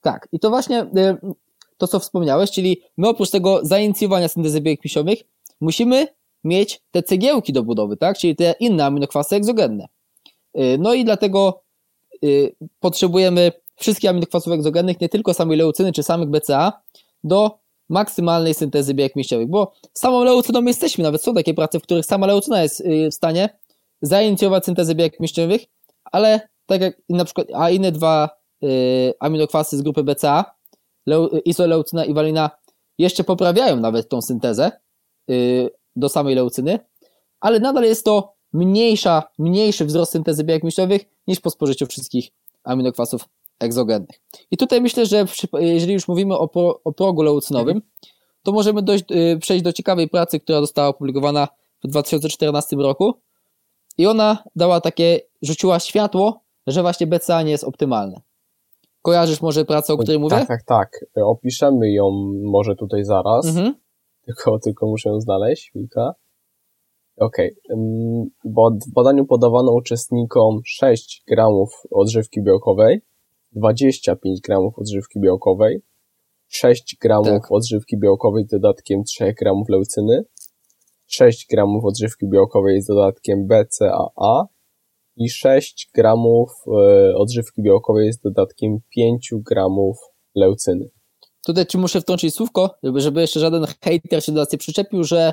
Tak, 0.00 0.28
i 0.32 0.38
to 0.38 0.50
właśnie 0.50 0.82
y, 0.82 1.16
to, 1.76 1.86
co 1.86 2.00
wspomniałeś, 2.00 2.50
czyli 2.50 2.82
my 2.96 3.08
oprócz 3.08 3.30
tego 3.30 3.64
zainicjowania 3.64 4.28
syntezy 4.28 4.60
białek 4.60 4.84
mięśniowych 4.84 5.18
musimy 5.60 6.06
mieć 6.44 6.82
te 6.90 7.02
cegiełki 7.02 7.52
do 7.52 7.62
budowy, 7.62 7.96
tak? 7.96 8.18
Czyli 8.18 8.36
te 8.36 8.54
inne 8.60 8.84
aminokwasy 8.84 9.36
egzogenne. 9.36 9.86
Y, 10.58 10.78
No 10.78 10.94
i 10.94 11.04
dlatego 11.04 11.62
y, 12.24 12.54
potrzebujemy 12.80 13.52
wszystkich 13.76 14.10
aminokwasów 14.10 14.52
egzogennych, 14.52 15.00
nie 15.00 15.08
tylko 15.08 15.34
samej 15.34 15.58
leucyny 15.58 15.92
czy 15.92 16.02
samych 16.02 16.30
BCA, 16.30 16.82
do 17.24 17.58
maksymalnej 17.88 18.54
syntezy 18.54 18.94
białek 18.94 19.16
mięśniowych, 19.16 19.48
bo 19.48 19.72
samą 19.92 20.24
leucyną 20.24 20.64
jesteśmy, 20.64 21.04
nawet 21.04 21.22
są 21.22 21.34
takie 21.34 21.54
prace, 21.54 21.80
w 21.80 21.82
których 21.82 22.06
sama 22.06 22.26
leucyna 22.26 22.62
jest 22.62 22.80
y, 22.80 23.08
w 23.10 23.14
stanie 23.14 23.58
zainicjować 24.02 24.64
syntezę 24.64 24.94
białek 24.94 25.20
mięśniowych, 25.20 25.62
ale 26.04 26.48
tak 26.66 26.80
jak 26.80 27.02
na 27.08 27.24
przykład, 27.24 27.46
a 27.54 27.70
inne 27.70 27.92
dwa 27.92 28.30
y, 28.64 29.14
aminokwasy 29.20 29.76
z 29.76 29.82
grupy 29.82 30.02
BCA, 30.02 30.54
leu, 31.06 31.28
izoleucyna 31.44 32.04
i 32.04 32.14
walina, 32.14 32.50
jeszcze 32.98 33.24
poprawiają 33.24 33.76
nawet 33.76 34.08
tą 34.08 34.22
syntezę 34.22 34.72
y, 35.30 35.70
do 35.96 36.08
samej 36.08 36.34
leucyny, 36.34 36.78
ale 37.40 37.60
nadal 37.60 37.84
jest 37.84 38.04
to 38.04 38.34
mniejsza, 38.52 39.22
mniejszy 39.38 39.84
wzrost 39.84 40.12
syntezy 40.12 40.44
białek 40.44 40.62
mięśniowych 40.62 41.04
niż 41.26 41.40
po 41.40 41.50
spożyciu 41.50 41.86
wszystkich 41.86 42.30
aminokwasów 42.64 43.28
egzogennych. 43.62 44.20
I 44.50 44.56
tutaj 44.56 44.80
myślę, 44.80 45.06
że 45.06 45.24
jeżeli 45.58 45.92
już 45.92 46.08
mówimy 46.08 46.38
o, 46.38 46.48
pro, 46.48 46.80
o 46.84 46.92
progu 46.92 47.22
leucynowym, 47.22 47.82
to 48.42 48.52
możemy 48.52 48.82
dojść, 48.82 49.04
y, 49.10 49.38
przejść 49.38 49.64
do 49.64 49.72
ciekawej 49.72 50.08
pracy, 50.08 50.40
która 50.40 50.60
została 50.60 50.88
opublikowana 50.88 51.48
w 51.84 51.88
2014 51.88 52.76
roku 52.76 53.14
i 53.98 54.06
ona 54.06 54.44
dała 54.56 54.80
takie, 54.80 55.20
rzuciła 55.42 55.80
światło, 55.80 56.40
że 56.66 56.82
właśnie 56.82 57.06
BCA 57.06 57.42
nie 57.42 57.50
jest 57.50 57.64
optymalne. 57.64 58.20
Kojarzysz 59.02 59.42
może 59.42 59.64
pracę, 59.64 59.92
o 59.92 59.98
której 59.98 60.18
mówię? 60.18 60.36
Tak, 60.36 60.48
tak, 60.48 60.62
tak. 60.62 61.04
Opiszemy 61.24 61.92
ją 61.92 62.10
może 62.42 62.76
tutaj 62.76 63.04
zaraz. 63.04 63.46
Mhm. 63.46 63.74
Tylko, 64.26 64.58
tylko 64.58 64.86
muszę 64.86 65.08
ją 65.08 65.20
znaleźć, 65.20 65.70
chwilkę. 65.70 66.12
Okej, 67.16 67.56
okay. 67.64 67.76
bo 68.44 68.70
w 68.70 68.92
badaniu 68.92 69.26
podawano 69.26 69.72
uczestnikom 69.72 70.60
6 70.64 71.22
gramów 71.28 71.82
odżywki 71.90 72.42
białkowej, 72.42 73.02
25 73.52 74.40
gramów 74.40 74.78
odżywki 74.78 75.20
białkowej, 75.20 75.82
6 76.48 76.96
gramów 77.00 77.26
tak. 77.26 77.52
odżywki 77.52 77.98
białkowej 77.98 78.44
z 78.44 78.50
dodatkiem 78.50 79.04
3 79.04 79.34
gramów 79.40 79.68
leucyny, 79.68 80.24
6 81.06 81.46
gramów 81.50 81.84
odżywki 81.84 82.28
białkowej 82.28 82.82
z 82.82 82.86
dodatkiem 82.86 83.46
BCAA 83.46 84.48
i 85.16 85.30
6 85.30 85.90
gramów 85.94 86.50
e, 86.66 87.14
odżywki 87.16 87.62
białkowej 87.62 88.12
z 88.12 88.18
dodatkiem 88.18 88.78
5 88.88 89.30
gramów 89.34 89.98
leucyny. 90.34 90.90
Tutaj 91.46 91.66
ci 91.66 91.78
muszę 91.78 92.00
wtrącić 92.00 92.34
słówko, 92.34 92.70
żeby 92.94 93.20
jeszcze 93.20 93.40
żaden 93.40 93.64
hater 93.66 94.24
się 94.24 94.32
do 94.32 94.40
nas 94.40 94.52
nie 94.52 94.58
przyczepił, 94.58 95.04
że 95.04 95.32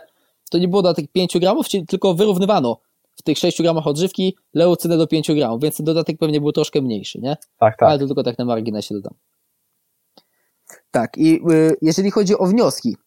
to 0.52 0.58
nie 0.58 0.68
było 0.68 0.82
do 0.82 0.94
tych 0.94 1.12
5 1.12 1.38
gramów, 1.40 1.66
tylko 1.88 2.14
wyrównywano 2.14 2.78
w 3.20 3.22
tych 3.22 3.38
6 3.38 3.62
gramach 3.62 3.88
odżywki 3.88 4.38
leucynę 4.54 4.98
do 4.98 5.08
5 5.08 5.32
gramów, 5.32 5.62
więc 5.62 5.78
ten 5.78 5.86
dodatek 5.86 6.18
pewnie 6.18 6.42
był 6.42 6.52
troszkę 6.52 6.82
mniejszy, 6.82 7.20
nie? 7.20 7.38
Tak, 7.58 7.78
tak. 7.78 7.90
Ale 7.90 8.00
to 8.00 8.08
tylko 8.08 8.24
tak 8.24 8.38
na 8.38 8.46
marginesie 8.46 8.96
dodam. 8.96 9.14
Tak, 10.92 11.18
i 11.18 11.36
y, 11.52 11.78
jeżeli 11.82 12.12
chodzi 12.12 12.38
o 12.38 12.46
wnioski, 12.46 12.98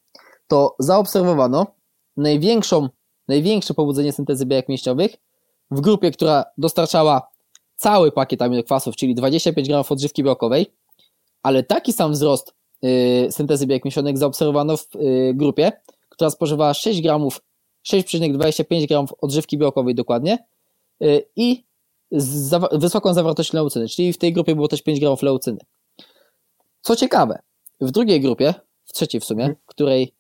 to 0.49 0.77
zaobserwowano 0.79 1.67
największą, 2.17 2.89
największe 3.29 3.75
pobudzenie 3.75 4.13
syntezy 4.13 4.47
białek 4.47 4.69
mięśniowych 4.69 5.17
w 5.71 5.81
grupie, 5.81 6.11
która 6.11 6.45
dostarczała 6.59 7.29
cały 7.77 8.13
pakiet 8.13 8.43
aminokwasów, 8.43 8.97
czyli 8.97 9.15
25 9.15 9.69
gramów 9.69 9.93
odżywki 9.93 10.23
białkowej, 10.23 10.67
ale 11.43 11.63
taki 11.63 11.93
sam 11.93 12.13
wzrost 12.13 12.55
y, 12.85 13.29
syntezy 13.31 13.67
białek 13.67 13.85
mięśniowych 13.85 14.19
zaobserwowano 14.19 14.77
w 14.77 14.97
y, 14.97 15.33
grupie, 15.35 15.73
która 16.09 16.31
spożywała 16.31 16.75
6 16.75 17.03
gramów, 17.03 17.41
6,25 17.89 18.89
gramów 18.89 19.15
odżywki 19.21 19.59
białkowej 19.59 19.95
dokładnie 19.95 20.39
y, 21.03 21.25
i 21.37 21.65
z 22.11 22.25
zawa 22.25 22.69
wysoką 22.73 23.15
zawartością 23.15 23.59
leucyny, 23.59 23.89
czyli 23.89 24.13
w 24.13 24.19
tej 24.19 24.33
grupie 24.33 24.55
było 24.55 24.69
też 24.69 24.83
5 24.83 25.01
gramów 25.01 25.23
leucyny. 25.23 25.59
Co 26.81 26.97
ciekawe, 26.97 27.39
w 27.81 27.91
drugiej 27.91 28.21
grupie, 28.21 28.55
w 28.85 28.93
trzeciej 28.93 29.21
w 29.21 29.25
sumie, 29.25 29.55
w 29.63 29.67
której 29.67 30.15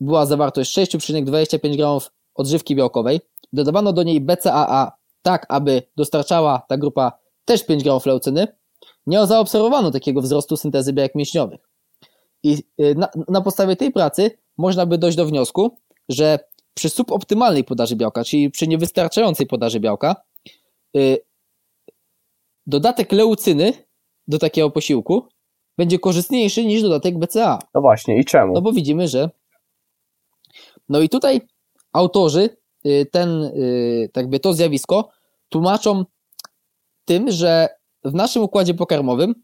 była 0.00 0.26
zawartość 0.26 0.78
6,25 0.78 1.76
gramów 1.76 2.10
odżywki 2.34 2.76
białkowej, 2.76 3.20
dodawano 3.52 3.92
do 3.92 4.02
niej 4.02 4.20
BCAA 4.20 4.92
tak, 5.22 5.46
aby 5.48 5.82
dostarczała 5.96 6.62
ta 6.68 6.76
grupa 6.76 7.12
też 7.44 7.66
5 7.66 7.84
gramów 7.84 8.06
leucyny, 8.06 8.46
nie 9.06 9.26
zaobserwowano 9.26 9.90
takiego 9.90 10.20
wzrostu 10.20 10.56
syntezy 10.56 10.92
białek 10.92 11.14
mięśniowych. 11.14 11.60
I 12.42 12.64
y, 12.80 12.94
na, 12.94 13.08
na 13.28 13.40
podstawie 13.40 13.76
tej 13.76 13.92
pracy 13.92 14.30
można 14.58 14.86
by 14.86 14.98
dojść 14.98 15.16
do 15.16 15.26
wniosku, 15.26 15.76
że 16.08 16.38
przy 16.74 16.88
suboptymalnej 16.88 17.64
podaży 17.64 17.96
białka, 17.96 18.24
czyli 18.24 18.50
przy 18.50 18.68
niewystarczającej 18.68 19.46
podaży 19.46 19.80
białka, 19.80 20.16
yy, 20.94 21.18
dodatek 22.66 23.12
leucyny 23.12 23.72
do 24.28 24.38
takiego 24.38 24.70
posiłku 24.70 25.26
będzie 25.78 25.98
korzystniejszy 25.98 26.64
niż 26.64 26.82
dodatek 26.82 27.18
BCA. 27.18 27.58
No 27.74 27.80
właśnie, 27.80 28.18
i 28.18 28.24
czemu? 28.24 28.54
No 28.54 28.62
bo 28.62 28.72
widzimy, 28.72 29.08
że. 29.08 29.30
No 30.88 31.00
i 31.00 31.08
tutaj 31.08 31.40
autorzy 31.92 32.56
yy, 32.84 33.06
ten, 33.06 33.52
yy, 33.54 34.08
tak 34.12 34.30
by 34.30 34.40
to 34.40 34.52
zjawisko 34.52 35.08
tłumaczą 35.48 36.04
tym, 37.04 37.30
że 37.30 37.68
w 38.04 38.14
naszym 38.14 38.42
układzie 38.42 38.74
pokarmowym 38.74 39.34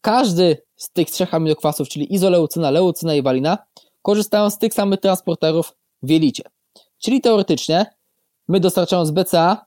każdy 0.00 0.62
z 0.76 0.90
tych 0.92 1.10
trzech 1.10 1.34
aminokwasów, 1.34 1.88
czyli 1.88 2.14
izoleucyna, 2.14 2.70
leucyna 2.70 3.14
i 3.14 3.22
walina, 3.22 3.58
korzystają 4.02 4.50
z 4.50 4.58
tych 4.58 4.74
samych 4.74 5.00
transporterów 5.00 5.72
w 6.02 6.10
jelicie. 6.10 6.42
Czyli 6.98 7.20
teoretycznie 7.20 7.86
my 8.48 8.60
dostarczając 8.60 9.10
BCA 9.10 9.66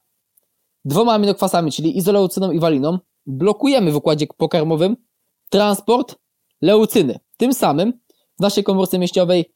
dwoma 0.85 1.13
aminokwasami, 1.13 1.71
czyli 1.71 1.97
izoleucyną 1.97 2.51
i 2.51 2.59
waliną, 2.59 2.99
blokujemy 3.25 3.91
w 3.91 3.95
układzie 3.95 4.27
pokarmowym 4.37 4.97
transport 5.49 6.15
leucyny. 6.61 7.19
Tym 7.37 7.53
samym 7.53 7.99
w 8.39 8.41
naszej 8.41 8.63
komórce 8.63 8.99
mieściowej 8.99 9.53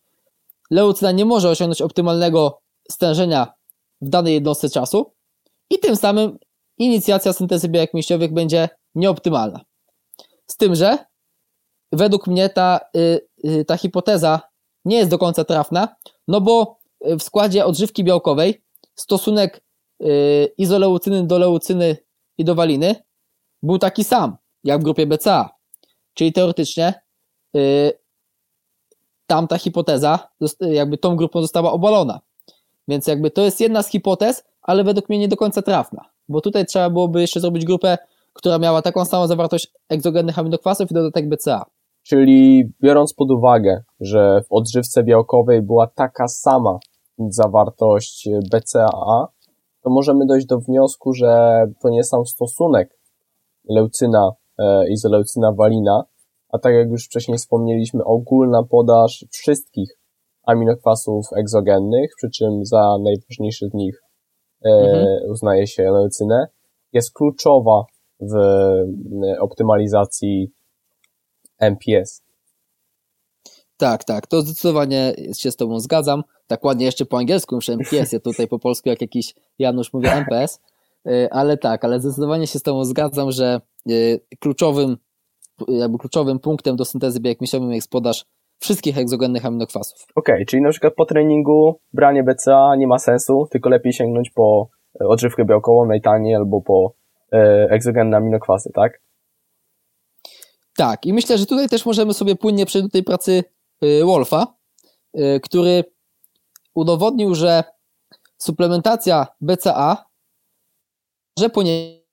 leucyna 0.72 1.12
nie 1.12 1.26
może 1.26 1.50
osiągnąć 1.50 1.82
optymalnego 1.82 2.62
stężenia 2.92 3.54
w 4.02 4.10
danej 4.10 4.34
jednostce 4.34 4.70
czasu 4.70 5.14
i 5.70 5.80
tym 5.80 5.96
samym 5.96 6.38
inicjacja 6.78 7.34
syntezy 7.34 7.70
białek 7.70 7.94
mięśniowych 7.94 8.34
będzie 8.34 8.70
nieoptymalna. 8.96 9.62
Z 10.48 10.58
tym, 10.58 10.76
że 10.76 10.98
według 11.92 12.28
mnie 12.28 12.50
ta, 12.50 12.80
y, 12.96 13.28
y, 13.46 13.66
ta 13.66 13.78
hipoteza 13.78 14.42
nie 14.88 14.98
jest 14.98 15.10
do 15.10 15.18
końca 15.18 15.44
trafna, 15.44 15.96
no 16.28 16.42
bo 16.42 16.80
w 17.02 17.24
składzie 17.24 17.66
odżywki 17.66 18.04
białkowej 18.04 18.64
stosunek 18.96 19.64
y, 20.04 20.54
izoleucyny 20.58 21.28
do 21.28 21.40
leucyny 21.40 21.98
i 22.38 22.46
do 22.46 22.56
waliny 22.56 22.96
był 23.64 23.78
taki 23.78 24.04
sam, 24.04 24.38
jak 24.64 24.82
w 24.82 24.84
grupie 24.84 25.08
BCA. 25.08 25.50
Czyli 26.14 26.34
teoretycznie 26.34 26.94
y, 27.56 27.92
tamta 29.28 29.58
hipoteza, 29.58 30.30
jakby 30.60 30.98
tą 30.98 31.16
grupą 31.16 31.42
została 31.42 31.72
obalona. 31.72 32.20
Więc 32.88 33.08
jakby 33.08 33.32
to 33.32 33.42
jest 33.42 33.62
jedna 33.62 33.84
z 33.84 33.90
hipotez, 33.90 34.44
ale 34.62 34.84
według 34.84 35.10
mnie 35.10 35.20
nie 35.20 35.28
do 35.28 35.38
końca 35.38 35.62
trafna, 35.62 36.10
bo 36.30 36.42
tutaj 36.42 36.66
trzeba 36.66 36.90
byłoby 36.90 37.22
jeszcze 37.22 37.40
zrobić 37.40 37.66
grupę, 37.66 37.98
która 38.34 38.60
miała 38.60 38.82
taką 38.82 39.06
samą 39.06 39.28
zawartość 39.28 39.72
egzogennych 39.90 40.40
aminokwasów 40.40 40.92
i 40.92 40.94
dodatek 40.94 41.30
BCA. 41.30 41.66
Czyli 42.08 42.72
biorąc 42.82 43.14
pod 43.14 43.32
uwagę, 43.32 43.84
że 44.00 44.42
w 44.42 44.54
odżywce 44.54 45.04
białkowej 45.04 45.62
była 45.62 45.88
taka 45.88 46.28
sama 46.28 46.80
zawartość 47.30 48.30
BCAA, 48.52 49.28
to 49.84 49.90
możemy 49.90 50.26
dojść 50.26 50.46
do 50.48 50.60
wniosku, 50.60 51.14
że 51.14 51.62
to 51.82 51.90
nie 51.90 52.04
sam 52.04 52.26
stosunek 52.26 53.00
leucyna, 53.70 54.32
e, 54.60 54.90
izoleucyna 54.90 55.52
walina, 55.52 56.04
a 56.50 56.60
tak 56.60 56.74
jak 56.74 56.90
już 56.90 57.06
wcześniej 57.06 57.38
wspomnieliśmy, 57.38 58.04
ogólna 58.04 58.64
podaż 58.64 59.26
wszystkich 59.32 60.00
aminokwasów 60.44 61.26
egzogennych, 61.36 62.12
przy 62.18 62.30
czym 62.30 62.66
za 62.66 62.98
najważniejszy 63.04 63.70
z 63.70 63.74
nich 63.74 64.02
e, 64.66 64.70
mhm. 64.70 65.32
uznaje 65.32 65.68
się 65.68 65.84
leucynę, 65.84 66.48
jest 66.94 67.14
kluczowa 67.14 67.86
w 68.20 68.36
e, 68.36 69.40
optymalizacji 69.40 70.57
MPS. 71.60 72.22
Tak, 73.78 74.04
tak, 74.04 74.28
to 74.28 74.42
zdecydowanie 74.42 75.14
się 75.38 75.52
z 75.52 75.56
Tobą 75.56 75.80
zgadzam. 75.80 76.24
Tak 76.48 76.66
ładnie 76.66 76.86
jeszcze 76.86 77.06
po 77.06 77.18
angielsku 77.18 77.56
muszę 77.56 77.74
MPS, 77.74 78.12
ja 78.12 78.20
tutaj 78.20 78.48
po 78.48 78.60
polsku 78.60 78.90
jak 78.90 79.02
jakiś 79.02 79.34
Janusz 79.60 79.94
mówię 79.94 80.12
MPS, 80.12 80.60
y, 81.08 81.28
ale 81.32 81.58
tak, 81.58 81.86
ale 81.86 82.00
zdecydowanie 82.00 82.48
się 82.48 82.60
z 82.60 82.64
Tobą 82.64 82.86
zgadzam, 82.86 83.32
że 83.32 83.62
y, 83.90 84.20
kluczowym, 84.40 84.98
jakby 85.68 85.98
kluczowym 85.98 86.40
punktem 86.40 86.76
do 86.76 86.86
syntezy 86.86 87.20
białek 87.20 87.38
jest 87.72 87.90
podaż 87.90 88.26
wszystkich 88.60 88.98
egzogennych 88.98 89.46
aminokwasów. 89.46 90.06
Okej, 90.16 90.36
okay, 90.36 90.46
czyli 90.46 90.62
na 90.62 90.70
przykład 90.70 90.94
po 90.94 91.06
treningu 91.06 91.80
branie 91.94 92.24
BCA 92.24 92.76
nie 92.76 92.88
ma 92.88 93.00
sensu, 93.00 93.48
tylko 93.52 93.70
lepiej 93.70 93.94
sięgnąć 93.94 94.30
po 94.30 94.70
odżywkę 95.00 95.46
białkową 95.46 95.86
najtaniej 95.86 96.36
albo 96.36 96.62
po 96.62 96.94
e, 97.34 97.68
egzogenne 97.70 98.18
aminokwasy, 98.18 98.72
tak? 98.74 99.02
Tak, 100.78 101.06
i 101.06 101.14
myślę, 101.14 101.38
że 101.38 101.46
tutaj 101.46 101.70
też 101.70 101.86
możemy 101.86 102.14
sobie 102.14 102.36
płynnie 102.36 102.66
przejść 102.66 102.88
do 102.88 102.92
tej 102.92 103.04
pracy 103.04 103.44
y, 103.84 104.06
Wolfa, 104.06 104.56
y, 105.18 105.40
który 105.44 105.84
udowodnił, 106.74 107.36
że 107.36 107.64
suplementacja 108.38 109.28
BCA 109.42 110.06
może 111.38 111.50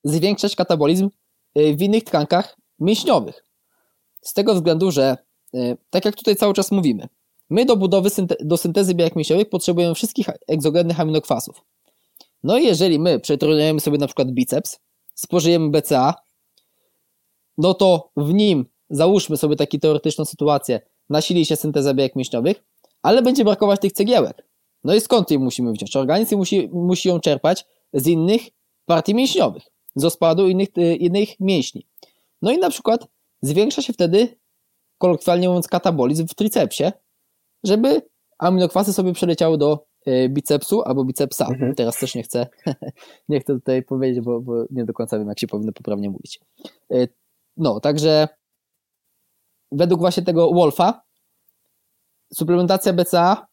zwiększać 0.05 0.57
katabolizm 0.57 1.11
y, 1.59 1.77
w 1.77 1.83
innych 1.83 2.05
tkankach 2.05 2.57
mięśniowych. 2.79 3.45
Z 4.23 4.33
tego 4.33 4.55
względu, 4.55 4.91
że 4.91 5.17
tak 5.91 6.05
jak 6.05 6.17
tutaj 6.17 6.37
cały 6.37 6.55
czas 6.55 6.73
mówimy, 6.73 7.09
my 7.51 7.65
do 7.65 7.77
budowy, 7.77 8.11
do 8.41 8.57
syntezy 8.57 8.95
białek 8.95 9.17
mięśniowych 9.17 9.49
potrzebujemy 9.49 9.95
wszystkich 9.95 10.27
egzogennych 10.49 11.01
aminokwasów. 11.01 11.65
No 12.43 12.59
i 12.59 12.65
jeżeli 12.65 12.99
my 12.99 13.21
przetrenujemy 13.21 13.81
sobie 13.81 13.99
na 13.99 14.07
przykład 14.07 14.31
biceps, 14.31 14.81
spożyjemy 15.15 15.71
BCA, 15.71 16.15
no 17.59 17.75
to 17.75 18.11
w 18.17 18.35
nim, 18.35 18.67
załóżmy 18.91 19.37
sobie 19.37 19.57
taką 19.57 19.79
teoretyczną 19.79 20.25
sytuację, 20.25 20.81
nasili 21.11 21.47
się 21.47 21.57
synteza 21.57 21.95
białek 21.95 22.17
mięśniowych, 22.17 22.65
ale 23.03 23.23
będzie 23.23 23.45
brakować 23.45 23.81
tych 23.81 23.93
cegiełek. 23.93 24.47
No 24.85 24.95
i 24.95 25.01
skąd 25.01 25.31
je 25.31 25.39
musimy 25.39 25.73
wziąć? 25.73 25.97
Organizm 25.97 26.37
musi, 26.37 26.69
musi 26.73 27.09
ją 27.09 27.21
czerpać 27.21 27.67
z 27.93 28.07
innych 28.07 28.41
partii 28.87 29.15
mięśniowych, 29.15 29.63
z 29.95 30.05
ospadu 30.05 30.49
innych, 30.49 30.69
y, 30.79 30.97
innych 30.97 31.41
mięśni. 31.41 31.87
No 32.43 32.53
i 32.53 32.59
na 32.59 32.71
przykład 32.71 33.07
zwiększa 33.43 33.83
się 33.83 33.93
wtedy, 33.93 34.37
kolokwialnie 34.99 35.49
mówiąc, 35.49 35.69
katabolizm 35.69 36.27
w 36.27 36.35
tricepsie, 36.35 36.93
żeby 37.65 38.03
aminokwasy 38.39 38.93
sobie 38.93 39.13
przeleciały 39.13 39.59
do 39.59 39.87
y, 40.09 40.29
bicepsu 40.29 40.83
albo 40.83 41.05
bicepsa. 41.05 41.47
Mhm. 41.47 41.75
Teraz 41.75 41.99
też 41.99 42.15
nie 42.15 42.23
chcę, 42.23 42.47
nie 43.29 43.41
chcę 43.41 43.55
tutaj 43.55 43.83
powiedzieć, 43.83 44.25
bo, 44.25 44.41
bo, 44.41 44.65
nie 44.71 44.85
do 44.85 44.93
końca 44.93 45.19
wiem, 45.19 45.29
jak 45.29 45.41
się 45.41 45.47
powinno 45.47 45.73
poprawnie 45.73 46.11
mówić. 46.11 46.41
Y, 47.59 47.63
no, 47.63 47.81
także 47.81 48.29
według 49.73 50.01
właśnie 50.01 50.23
tego 50.23 50.53
Wolfa 50.53 51.03
suplementacja 52.35 52.93
BCA 52.93 53.47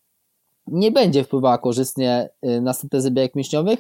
nie 0.68 0.92
będzie 0.92 1.24
wpływała 1.24 1.58
korzystnie 1.58 2.30
y, 2.46 2.62
na 2.62 2.74
syntezę 2.74 3.12
białek 3.12 3.36
mięśniowych 3.36 3.80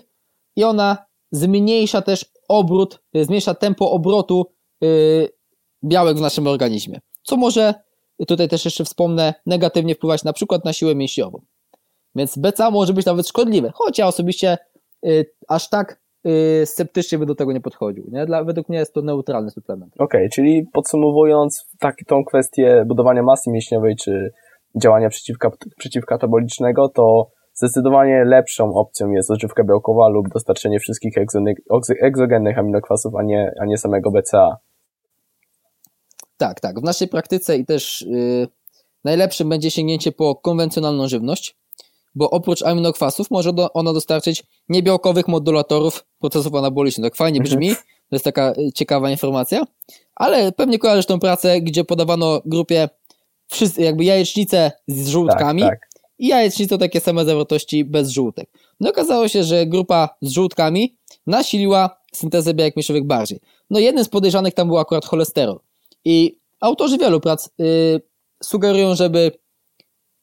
i 0.55 0.63
ona 0.63 1.05
zmniejsza 1.31 2.01
też 2.01 2.25
obrót, 2.47 3.01
zmniejsza 3.13 3.53
tempo 3.53 3.91
obrotu 3.91 4.45
białek 5.83 6.17
w 6.17 6.21
naszym 6.21 6.47
organizmie, 6.47 7.01
co 7.23 7.37
może 7.37 7.73
tutaj 8.27 8.49
też 8.49 8.65
jeszcze 8.65 8.85
wspomnę, 8.85 9.33
negatywnie 9.45 9.95
wpływać 9.95 10.23
na 10.23 10.33
przykład 10.33 10.65
na 10.65 10.73
siłę 10.73 10.95
mięśniową. 10.95 11.41
Więc 12.15 12.37
BCA 12.37 12.71
może 12.71 12.93
być 12.93 13.05
nawet 13.05 13.27
szkodliwe, 13.27 13.71
choć 13.73 13.97
ja 13.97 14.07
osobiście 14.07 14.57
y, 15.05 15.31
aż 15.47 15.69
tak 15.69 16.00
y, 16.25 16.65
sceptycznie 16.65 17.17
bym 17.17 17.27
do 17.27 17.35
tego 17.35 17.51
nie 17.51 17.61
podchodził. 17.61 18.05
Nie? 18.11 18.25
Dla, 18.25 18.43
według 18.43 18.69
mnie 18.69 18.77
jest 18.77 18.93
to 18.93 19.01
neutralny 19.01 19.49
suplement. 19.49 19.93
Okej, 19.93 20.05
okay, 20.05 20.29
czyli 20.29 20.65
podsumowując 20.73 21.69
tak, 21.79 21.95
tą 22.07 22.25
kwestię 22.25 22.83
budowania 22.87 23.23
masy 23.23 23.51
mięśniowej 23.51 23.95
czy 23.95 24.31
działania 24.81 25.09
przeciwka, 25.09 25.51
przeciwkatabolicznego, 25.77 26.89
to 26.89 27.31
zdecydowanie 27.53 28.23
lepszą 28.25 28.73
opcją 28.73 29.11
jest 29.11 29.31
odżywka 29.31 29.63
białkowa 29.63 30.09
lub 30.09 30.29
dostarczenie 30.29 30.79
wszystkich 30.79 31.13
egzogennych 32.01 32.57
aminokwasów, 32.59 33.15
a 33.15 33.23
nie, 33.23 33.51
a 33.61 33.65
nie 33.65 33.77
samego 33.77 34.11
BCA. 34.11 34.57
Tak, 36.37 36.59
tak. 36.59 36.79
W 36.79 36.83
naszej 36.83 37.07
praktyce 37.07 37.57
i 37.57 37.65
też 37.65 38.01
yy, 38.01 38.47
najlepszym 39.03 39.49
będzie 39.49 39.71
sięgnięcie 39.71 40.11
po 40.11 40.35
konwencjonalną 40.35 41.07
żywność, 41.07 41.57
bo 42.15 42.30
oprócz 42.30 42.62
aminokwasów 42.62 43.32
może 43.32 43.53
do, 43.53 43.74
ona 43.74 43.94
dostarczyć 43.94 44.44
niebiałkowych 44.70 45.27
modulatorów 45.27 46.06
procesów 46.20 46.56
anabolicznych. 46.56 47.12
Tak 47.12 47.18
fajnie 47.18 47.39
mhm. 47.39 47.60
brzmi, 47.60 47.75
to 47.75 48.15
jest 48.15 48.25
taka 48.25 48.51
y, 48.51 48.72
ciekawa 48.75 49.12
informacja, 49.12 49.63
ale 50.15 50.51
pewnie 50.51 50.80
kojarzysz 50.80 51.06
tą 51.06 51.20
pracę, 51.20 51.62
gdzie 51.62 51.84
podawano 51.84 52.41
grupie 52.46 52.89
wszyscy, 53.48 53.82
jakby 53.82 54.03
jajecznice 54.03 54.72
z 54.88 55.08
żółtkami 55.08 55.62
tak, 55.62 55.80
tak. 55.80 55.89
i 56.20 56.27
jajecznice 56.27 56.77
takie 56.77 57.00
same 57.00 57.25
zawartości 57.25 57.86
bez 57.86 58.10
żółtek. 58.10 58.50
No 58.80 58.89
okazało 58.89 59.27
się, 59.27 59.44
że 59.44 59.65
grupa 59.65 60.10
z 60.22 60.32
żółtkami 60.32 60.98
nasiliła 61.27 62.01
syntezę 62.13 62.53
białek 62.53 62.75
mięśniowych 62.75 63.08
bardziej. 63.08 63.39
No 63.70 63.80
jednym 63.80 64.03
z 64.03 64.10
podejrzanych 64.10 64.53
tam 64.53 64.68
był 64.68 64.77
akurat 64.77 65.06
cholesterol. 65.06 65.60
I 66.06 66.39
autorzy 66.60 66.98
wielu 66.98 67.20
prac 67.20 67.50
yy, 67.58 68.01
sugerują, 68.43 68.95
żeby 68.95 69.32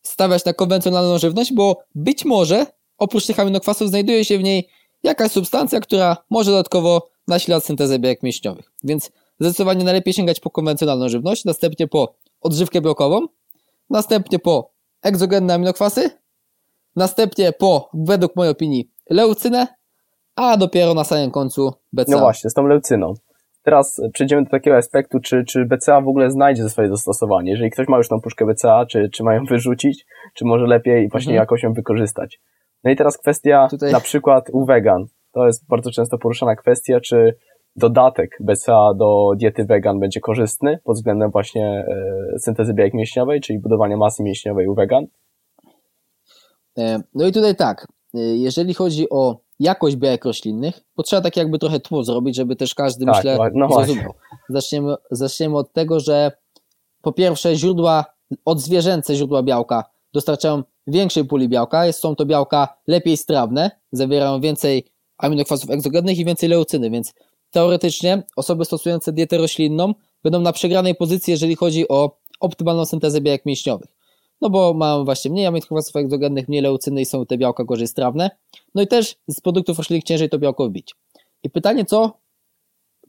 stawiać 0.09 0.45
na 0.45 0.53
konwencjonalną 0.53 1.19
żywność, 1.19 1.53
bo 1.53 1.83
być 1.95 2.25
może 2.25 2.67
oprócz 2.99 3.27
tych 3.27 3.41
aminokwasów 3.41 3.89
znajduje 3.89 4.25
się 4.25 4.39
w 4.39 4.43
niej 4.43 4.69
jakaś 5.03 5.33
substancja, 5.33 5.81
która 5.81 6.17
może 6.31 6.51
dodatkowo 6.51 7.09
nasilać 7.29 7.65
syntezę 7.65 7.99
białek 7.99 8.23
mięśniowych. 8.23 8.73
Więc 8.85 9.11
zdecydowanie 9.41 9.85
najlepiej 9.85 10.15
sięgać 10.15 10.41
po 10.41 10.51
konwencjonalną 10.51 11.09
żywność, 11.09 11.45
następnie 11.45 11.89
po 11.89 12.15
odżywkę 12.41 12.81
białkową, 12.81 13.27
następnie 13.91 14.39
po 14.39 14.71
egzogenne 15.03 15.55
aminokwasy, 15.55 16.11
następnie 16.97 17.53
po, 17.53 17.91
według 17.95 18.37
mojej 18.37 18.53
opinii, 18.53 18.91
leucynę, 19.11 19.67
a 20.37 20.57
dopiero 20.57 20.95
na 20.95 21.05
samym 21.05 21.31
końcu 21.31 21.73
BCA. 21.93 22.13
No 22.13 22.19
właśnie, 22.19 22.51
z 22.51 22.55
tą 22.55 22.67
leucyną. 22.67 23.15
Teraz 23.69 24.01
przejdziemy 24.13 24.45
do 24.45 24.51
takiego 24.51 24.77
aspektu, 24.77 25.21
czy, 25.21 25.45
czy 25.45 25.65
BCA 25.65 26.01
w 26.01 26.09
ogóle 26.09 26.31
znajdzie 26.31 26.69
swoje 26.69 26.89
zastosowanie. 26.89 27.51
Jeżeli 27.51 27.71
ktoś 27.71 27.89
ma 27.89 27.97
już 27.97 28.09
tą 28.09 28.21
puszkę 28.21 28.47
BCA, 28.47 28.87
czy, 28.87 29.09
czy 29.13 29.25
mają 29.25 29.45
wyrzucić, 29.45 30.07
czy 30.35 30.45
może 30.45 30.67
lepiej 30.67 31.09
właśnie 31.09 31.33
mhm. 31.33 31.43
jakoś 31.43 31.63
ją 31.63 31.73
wykorzystać. 31.73 32.41
No 32.85 32.91
i 32.91 32.97
teraz 32.97 33.19
kwestia 33.19 33.69
Tutaj... 33.71 33.93
na 33.93 34.01
przykład 34.01 34.51
u 34.53 34.65
vegan. 34.65 35.07
To 35.33 35.47
jest 35.47 35.67
bardzo 35.69 35.91
często 35.91 36.19
poruszana 36.19 36.57
kwestia, 36.57 37.01
czy 37.01 37.35
dodatek 37.77 38.39
BCA 38.41 38.95
do 38.95 39.33
diety 39.37 39.65
vegan 39.65 40.01
będzie 40.01 40.21
korzystny 40.21 40.79
pod 40.85 40.97
względem 40.97 41.31
właśnie 41.31 41.85
e, 42.35 42.39
syntezy 42.39 42.75
białek 42.75 42.95
mięśniowej, 42.95 43.41
czyli 43.41 43.59
budowania 43.59 43.97
masy 43.97 44.23
mięśniowej 44.23 44.67
u 44.67 44.75
vegan. 44.75 45.07
E, 46.79 47.01
no 47.15 47.27
i 47.27 47.33
tutaj 47.33 47.57
tak, 47.57 47.87
e, 48.15 48.19
jeżeli 48.19 48.75
chodzi 48.75 49.11
o 49.11 49.48
jakość 49.61 49.97
białek 49.97 50.25
roślinnych, 50.25 50.81
bo 50.97 51.03
trzeba 51.03 51.23
tak 51.23 51.37
jakby 51.37 51.59
trochę 51.59 51.81
tło 51.81 52.05
zrobić, 52.05 52.37
żeby 52.37 52.57
też 52.57 52.75
każdy, 52.75 53.07
tak, 53.07 53.17
myślę, 53.17 53.39
no 53.55 53.69
zrozumiał. 53.69 54.15
Zaczniemy, 54.49 54.95
zaczniemy 55.11 55.57
od 55.57 55.73
tego, 55.73 56.01
że 56.01 56.33
po 57.03 57.13
pierwsze 57.13 57.57
źródła, 57.57 58.05
odzwierzęce 58.45 59.15
źródła 59.15 59.43
białka 59.43 59.85
dostarczają 60.13 60.63
większej 60.87 61.25
puli 61.25 61.49
białka, 61.49 61.93
są 61.93 62.17
to 62.17 62.27
białka 62.27 62.77
lepiej 62.87 63.17
strawne, 63.17 63.71
zawierają 63.93 64.41
więcej 64.41 64.85
aminokwasów 65.19 65.71
egzogennych 65.71 66.19
i 66.19 66.25
więcej 66.25 66.49
leucyny, 66.49 66.91
więc 66.91 67.15
teoretycznie 67.51 68.23
osoby 68.37 68.65
stosujące 68.65 69.13
dietę 69.13 69.39
roślinną 69.39 69.95
będą 70.23 70.41
na 70.41 70.53
przegranej 70.53 70.95
pozycji, 70.95 71.31
jeżeli 71.31 71.57
chodzi 71.57 71.89
o 71.89 72.19
optymalną 72.41 72.87
syntezę 72.87 73.21
białek 73.21 73.47
mięśniowych 73.47 73.98
no 74.41 74.51
bo 74.51 74.75
mają 74.75 75.05
właśnie 75.05 75.31
mniej 75.31 75.47
aminokwasów 75.47 75.97
egzogennych, 75.97 76.49
mniej 76.49 76.63
leucyny 76.63 77.01
i 77.01 77.05
są 77.05 77.27
te 77.27 77.39
białka 77.39 77.65
gorzej 77.65 77.89
strawne. 77.89 78.31
No 78.75 78.83
i 78.83 78.87
też 78.87 79.17
z 79.29 79.41
produktów 79.41 79.79
roślinnych 79.79 80.05
ciężej 80.05 80.29
to 80.29 80.39
białko 80.39 80.69
wbić. 80.69 80.95
I 81.43 81.51
pytanie 81.51 81.85
co, 81.85 82.19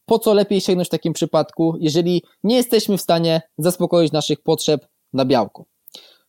po 0.06 0.20
co 0.20 0.34
lepiej 0.34 0.62
sięgnąć 0.62 0.88
w 0.88 0.92
takim 0.92 1.14
przypadku, 1.14 1.76
jeżeli 1.80 2.24
nie 2.44 2.56
jesteśmy 2.56 2.98
w 2.98 3.02
stanie 3.02 3.42
zaspokoić 3.58 4.12
naszych 4.12 4.42
potrzeb 4.42 4.88
na 5.14 5.26
białko. 5.26 5.66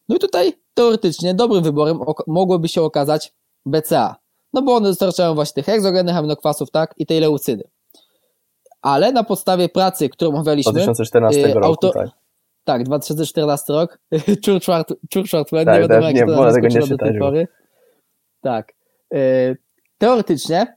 No 0.08 0.16
i 0.16 0.18
tutaj 0.18 0.52
teoretycznie 0.74 1.34
dobrym 1.34 1.62
wyborem 1.62 1.98
mogłoby 2.26 2.68
się 2.68 2.82
okazać 2.82 3.32
BCA, 3.66 4.16
no 4.52 4.62
bo 4.62 4.74
one 4.74 4.88
dostarczają 4.88 5.34
właśnie 5.34 5.62
tych 5.62 5.74
egzogennych 5.74 6.16
aminokwasów, 6.16 6.70
tak, 6.70 6.94
i 6.98 7.06
tej 7.06 7.20
leucyny. 7.20 7.62
Ale 8.82 9.12
na 9.12 9.24
podstawie 9.24 9.68
pracy, 9.68 10.08
którą 10.08 10.30
omawialiśmy... 10.30 10.72
2014 10.72 11.40
y, 11.40 11.54
roku, 11.54 11.66
auto, 11.66 11.90
tak. 11.90 12.08
Tak, 12.64 12.84
2014 12.84 13.72
rok. 13.72 13.98
Churchward, 14.46 14.92
Churchward 15.14 15.50
tak, 15.50 15.66
nie 15.66 15.80
wiadomo 15.80 16.06
jak 16.06 16.14
nie, 16.14 16.26
to 16.26 16.52
tego 16.52 16.68
nie 16.68 16.86
do 16.86 16.96
tej 16.96 17.18
pory. 17.18 17.48
Tak. 18.40 18.72
E, 19.14 19.56
teoretycznie 19.98 20.76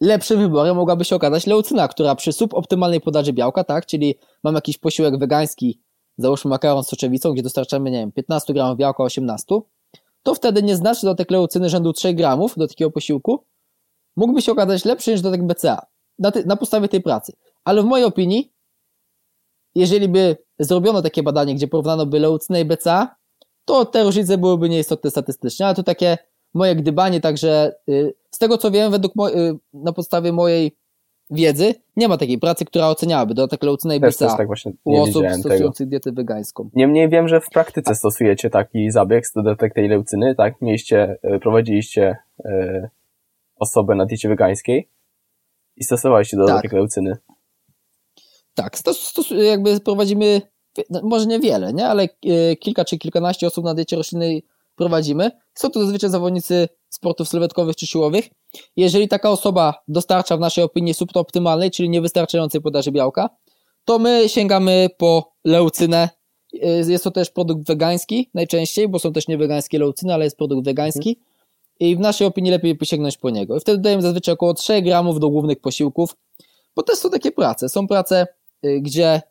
lepszym 0.00 0.40
wyborem 0.40 0.76
mogłaby 0.76 1.04
się 1.04 1.16
okazać 1.16 1.46
leucyna, 1.46 1.88
która 1.88 2.14
przy 2.14 2.32
suboptymalnej 2.32 3.00
podaży 3.00 3.32
białka, 3.32 3.64
tak, 3.64 3.86
czyli 3.86 4.14
mam 4.44 4.54
jakiś 4.54 4.78
posiłek 4.78 5.18
wegański, 5.18 5.80
załóżmy 6.18 6.48
makaron 6.48 6.84
z 6.84 6.88
soczewicą, 6.88 7.32
gdzie 7.32 7.42
dostarczamy, 7.42 7.90
nie 7.90 7.98
wiem, 7.98 8.12
15 8.12 8.54
gramów 8.54 8.78
białka, 8.78 9.04
18, 9.04 9.46
to 10.22 10.34
wtedy 10.34 10.62
nieznaczny 10.62 11.06
dodatek 11.06 11.30
leucyny 11.30 11.68
rzędu 11.68 11.92
3 11.92 12.14
gramów 12.14 12.54
do 12.56 12.68
takiego 12.68 12.90
posiłku 12.90 13.44
mógłby 14.16 14.42
się 14.42 14.52
okazać 14.52 14.84
lepszy 14.84 15.10
niż 15.10 15.20
dodatek 15.20 15.46
BCA 15.46 15.86
na, 16.18 16.30
ty, 16.30 16.46
na 16.46 16.56
podstawie 16.56 16.88
tej 16.88 17.00
pracy. 17.02 17.32
Ale 17.64 17.82
w 17.82 17.84
mojej 17.84 18.06
opinii, 18.06 18.52
jeżeli 19.74 20.08
by 20.08 20.36
zrobiono 20.58 21.02
takie 21.02 21.22
badanie, 21.22 21.54
gdzie 21.54 21.68
porównano 21.68 22.06
by 22.06 22.20
leucynę 22.20 22.60
i 22.60 22.64
BCA, 22.64 23.16
to 23.64 23.84
te 23.84 24.02
różnice 24.02 24.38
byłyby 24.38 24.68
nieistotne 24.68 25.10
statystycznie, 25.10 25.66
ale 25.66 25.74
to 25.74 25.82
takie 25.82 26.18
moje 26.54 26.76
gdybanie, 26.76 27.20
także 27.20 27.72
y, 27.88 28.14
z 28.30 28.38
tego 28.38 28.58
co 28.58 28.70
wiem, 28.70 28.92
według 28.92 29.12
y, 29.30 29.58
na 29.72 29.92
podstawie 29.92 30.32
mojej 30.32 30.76
wiedzy, 31.30 31.74
nie 31.96 32.08
ma 32.08 32.16
takiej 32.16 32.38
pracy, 32.38 32.64
która 32.64 32.88
oceniałaby 32.88 33.34
dodatek 33.34 33.62
leucyny 33.62 33.96
i 33.96 34.00
BCA 34.00 34.36
tak 34.36 34.46
właśnie 34.46 34.72
u 34.84 34.96
osób 34.96 35.24
stosujących 35.40 35.84
tego. 35.84 35.90
dietę 35.90 36.12
wegańską. 36.12 36.70
Niemniej 36.74 37.08
wiem, 37.08 37.28
że 37.28 37.40
w 37.40 37.48
praktyce 37.48 37.94
stosujecie 37.94 38.50
taki 38.50 38.90
zabieg, 38.90 39.24
dodatek 39.34 39.74
tej 39.74 39.88
leucyny, 39.88 40.34
tak? 40.34 40.54
Mieliście, 40.60 41.18
y, 41.34 41.38
prowadziliście 41.40 42.16
osobę 43.56 43.94
na 43.94 44.06
diecie 44.06 44.28
wegańskiej 44.28 44.88
i 45.76 45.84
stosowaliście 45.84 46.36
dodatek 46.36 46.62
tak. 46.62 46.72
leucyny. 46.72 47.16
Tak, 48.56 48.78
stos, 48.78 49.06
stos, 49.06 49.30
jakby 49.30 49.80
prowadzimy, 49.80 50.42
no, 50.90 51.00
może 51.02 51.26
niewiele, 51.26 51.72
nie? 51.72 51.86
ale 51.86 52.02
e, 52.02 52.56
kilka 52.56 52.84
czy 52.84 52.98
kilkanaście 52.98 53.46
osób 53.46 53.64
na 53.64 53.74
diecie 53.74 53.96
roślinnej 53.96 54.44
prowadzimy. 54.76 55.30
Są 55.54 55.70
to 55.70 55.80
zazwyczaj 55.80 56.10
zawodnicy 56.10 56.68
sportów 56.88 57.28
sylwetkowych 57.28 57.76
czy 57.76 57.86
siłowych. 57.86 58.28
Jeżeli 58.76 59.08
taka 59.08 59.30
osoba 59.30 59.74
dostarcza 59.88 60.36
w 60.36 60.40
naszej 60.40 60.64
opinii 60.64 60.94
suboptymalnej, 60.94 61.70
czyli 61.70 61.88
niewystarczającej 61.88 62.60
podaży 62.60 62.92
białka, 62.92 63.30
to 63.84 63.98
my 63.98 64.28
sięgamy 64.28 64.88
po 64.98 65.32
leucynę. 65.44 66.08
Y, 66.54 66.84
Jest 66.88 67.04
to 67.04 67.10
też 67.10 67.30
produkt 67.30 67.66
wegański 67.66 68.30
najczęściej, 68.34 68.88
bo 68.88 68.98
są 68.98 69.12
też 69.12 69.28
niewegańskie 69.28 69.78
leucyny, 69.78 70.14
ale 70.14 70.24
jest 70.24 70.36
produkt 70.36 70.64
wegański. 70.64 71.20
I 71.80 71.96
w 71.96 72.00
naszej 72.00 72.26
opinii 72.26 72.50
lepiej 72.50 72.78
sięgnąć 72.82 73.16
po 73.16 73.30
niego. 73.30 73.56
I 73.56 73.60
wtedy 73.60 73.78
dajemy 73.78 74.02
zazwyczaj 74.02 74.34
około 74.34 74.54
3 74.54 74.82
gramów 74.82 75.20
do 75.20 75.30
głównych 75.30 75.60
posiłków, 75.60 76.16
bo 76.76 76.82
też 76.82 76.98
są 76.98 77.10
takie 77.10 77.32
prace. 77.32 77.68
Są 77.68 77.86
prace, 77.86 78.26
gdzie 78.62 79.22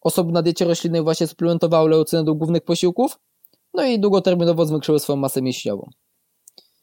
osoby 0.00 0.32
na 0.32 0.42
diecie 0.42 0.64
roślinnej 0.64 1.02
właśnie 1.02 1.26
suplementowały 1.26 1.90
leucynę 1.90 2.24
do 2.24 2.34
głównych 2.34 2.62
posiłków, 2.64 3.18
no 3.74 3.84
i 3.84 4.00
długoterminowo 4.00 4.66
zwiększyły 4.66 5.00
swoją 5.00 5.16
masę 5.16 5.42
mięśniową. 5.42 5.90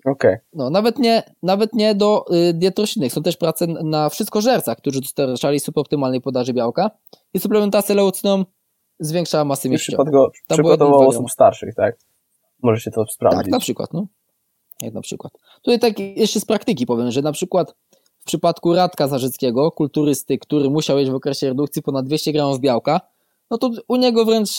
Okej. 0.06 0.38
No, 0.54 0.70
nawet 0.70 1.00
nie, 1.00 1.24
nawet 1.44 1.74
nie 1.74 1.96
do 1.96 2.26
y, 2.50 2.54
diet 2.54 2.80
roślinnych. 2.80 3.14
Są 3.14 3.24
też 3.24 3.38
prace 3.38 3.68
na 3.68 4.10
wszystkożercach, 4.10 4.78
którzy 4.78 5.02
dostarczali 5.02 5.60
suboptymalnej 5.60 6.22
podaży 6.22 6.54
białka 6.54 6.92
i 7.34 7.40
suplementacja 7.40 7.96
leucyną 7.96 8.46
zwiększała 9.00 9.46
masę 9.46 9.70
mięśniową. 9.70 10.04
przypadko, 10.04 10.32
przykładowo 10.50 11.08
osób 11.08 11.32
starszych, 11.32 11.76
tak? 11.76 11.98
Może 12.64 12.82
się 12.82 12.92
to 12.92 13.06
Tak, 13.06 13.14
sprawdzić. 13.14 13.52
na 13.52 13.60
przykład, 13.60 13.94
no. 13.94 14.08
Jak 14.82 14.94
na 14.94 15.02
przykład. 15.02 15.34
Tutaj 15.62 15.80
tak 15.80 16.00
jeszcze 16.00 16.40
z 16.40 16.46
praktyki 16.46 16.86
powiem, 16.86 17.12
że 17.12 17.22
na 17.22 17.32
przykład 17.32 17.76
w 18.24 18.26
przypadku 18.26 18.74
Radka 18.74 19.08
Zarzyckiego, 19.08 19.72
kulturysty, 19.72 20.38
który 20.38 20.70
musiał 20.70 21.00
jeść 21.00 21.12
w 21.12 21.16
okresie 21.16 21.48
redukcji 21.48 21.82
ponad 21.82 22.06
200 22.06 22.34
gramów 22.34 22.60
białka, 22.60 23.02
no 23.52 23.58
to 23.58 23.72
u 23.88 23.96
niego 23.96 24.26
wręcz 24.26 24.50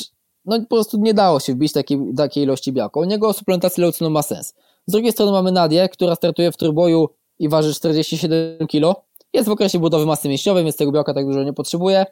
no 0.44 0.60
po 0.60 0.66
prostu 0.66 0.98
nie 0.98 1.14
dało 1.14 1.40
się 1.40 1.52
wbić 1.52 1.72
takiej, 1.72 1.98
takiej 2.16 2.44
ilości 2.44 2.72
białka. 2.72 3.00
U 3.00 3.04
niego 3.04 3.32
suplementacja 3.32 3.82
leucyną 3.82 4.10
ma 4.10 4.22
sens. 4.22 4.54
Z 4.86 4.92
drugiej 4.92 5.12
strony 5.12 5.32
mamy 5.32 5.52
Nadię, 5.52 5.88
która 5.88 6.14
startuje 6.14 6.52
w 6.52 6.56
trójboju 6.56 7.08
i 7.38 7.48
waży 7.48 7.74
47 7.74 8.66
kg. 8.68 9.02
Jest 9.32 9.48
w 9.48 9.52
okresie 9.52 9.78
budowy 9.78 10.06
masy 10.06 10.28
mięśniowej, 10.28 10.64
więc 10.64 10.76
tego 10.76 10.92
białka 10.92 11.14
tak 11.14 11.26
dużo 11.26 11.42
nie 11.42 11.52
potrzebuje. 11.52 12.06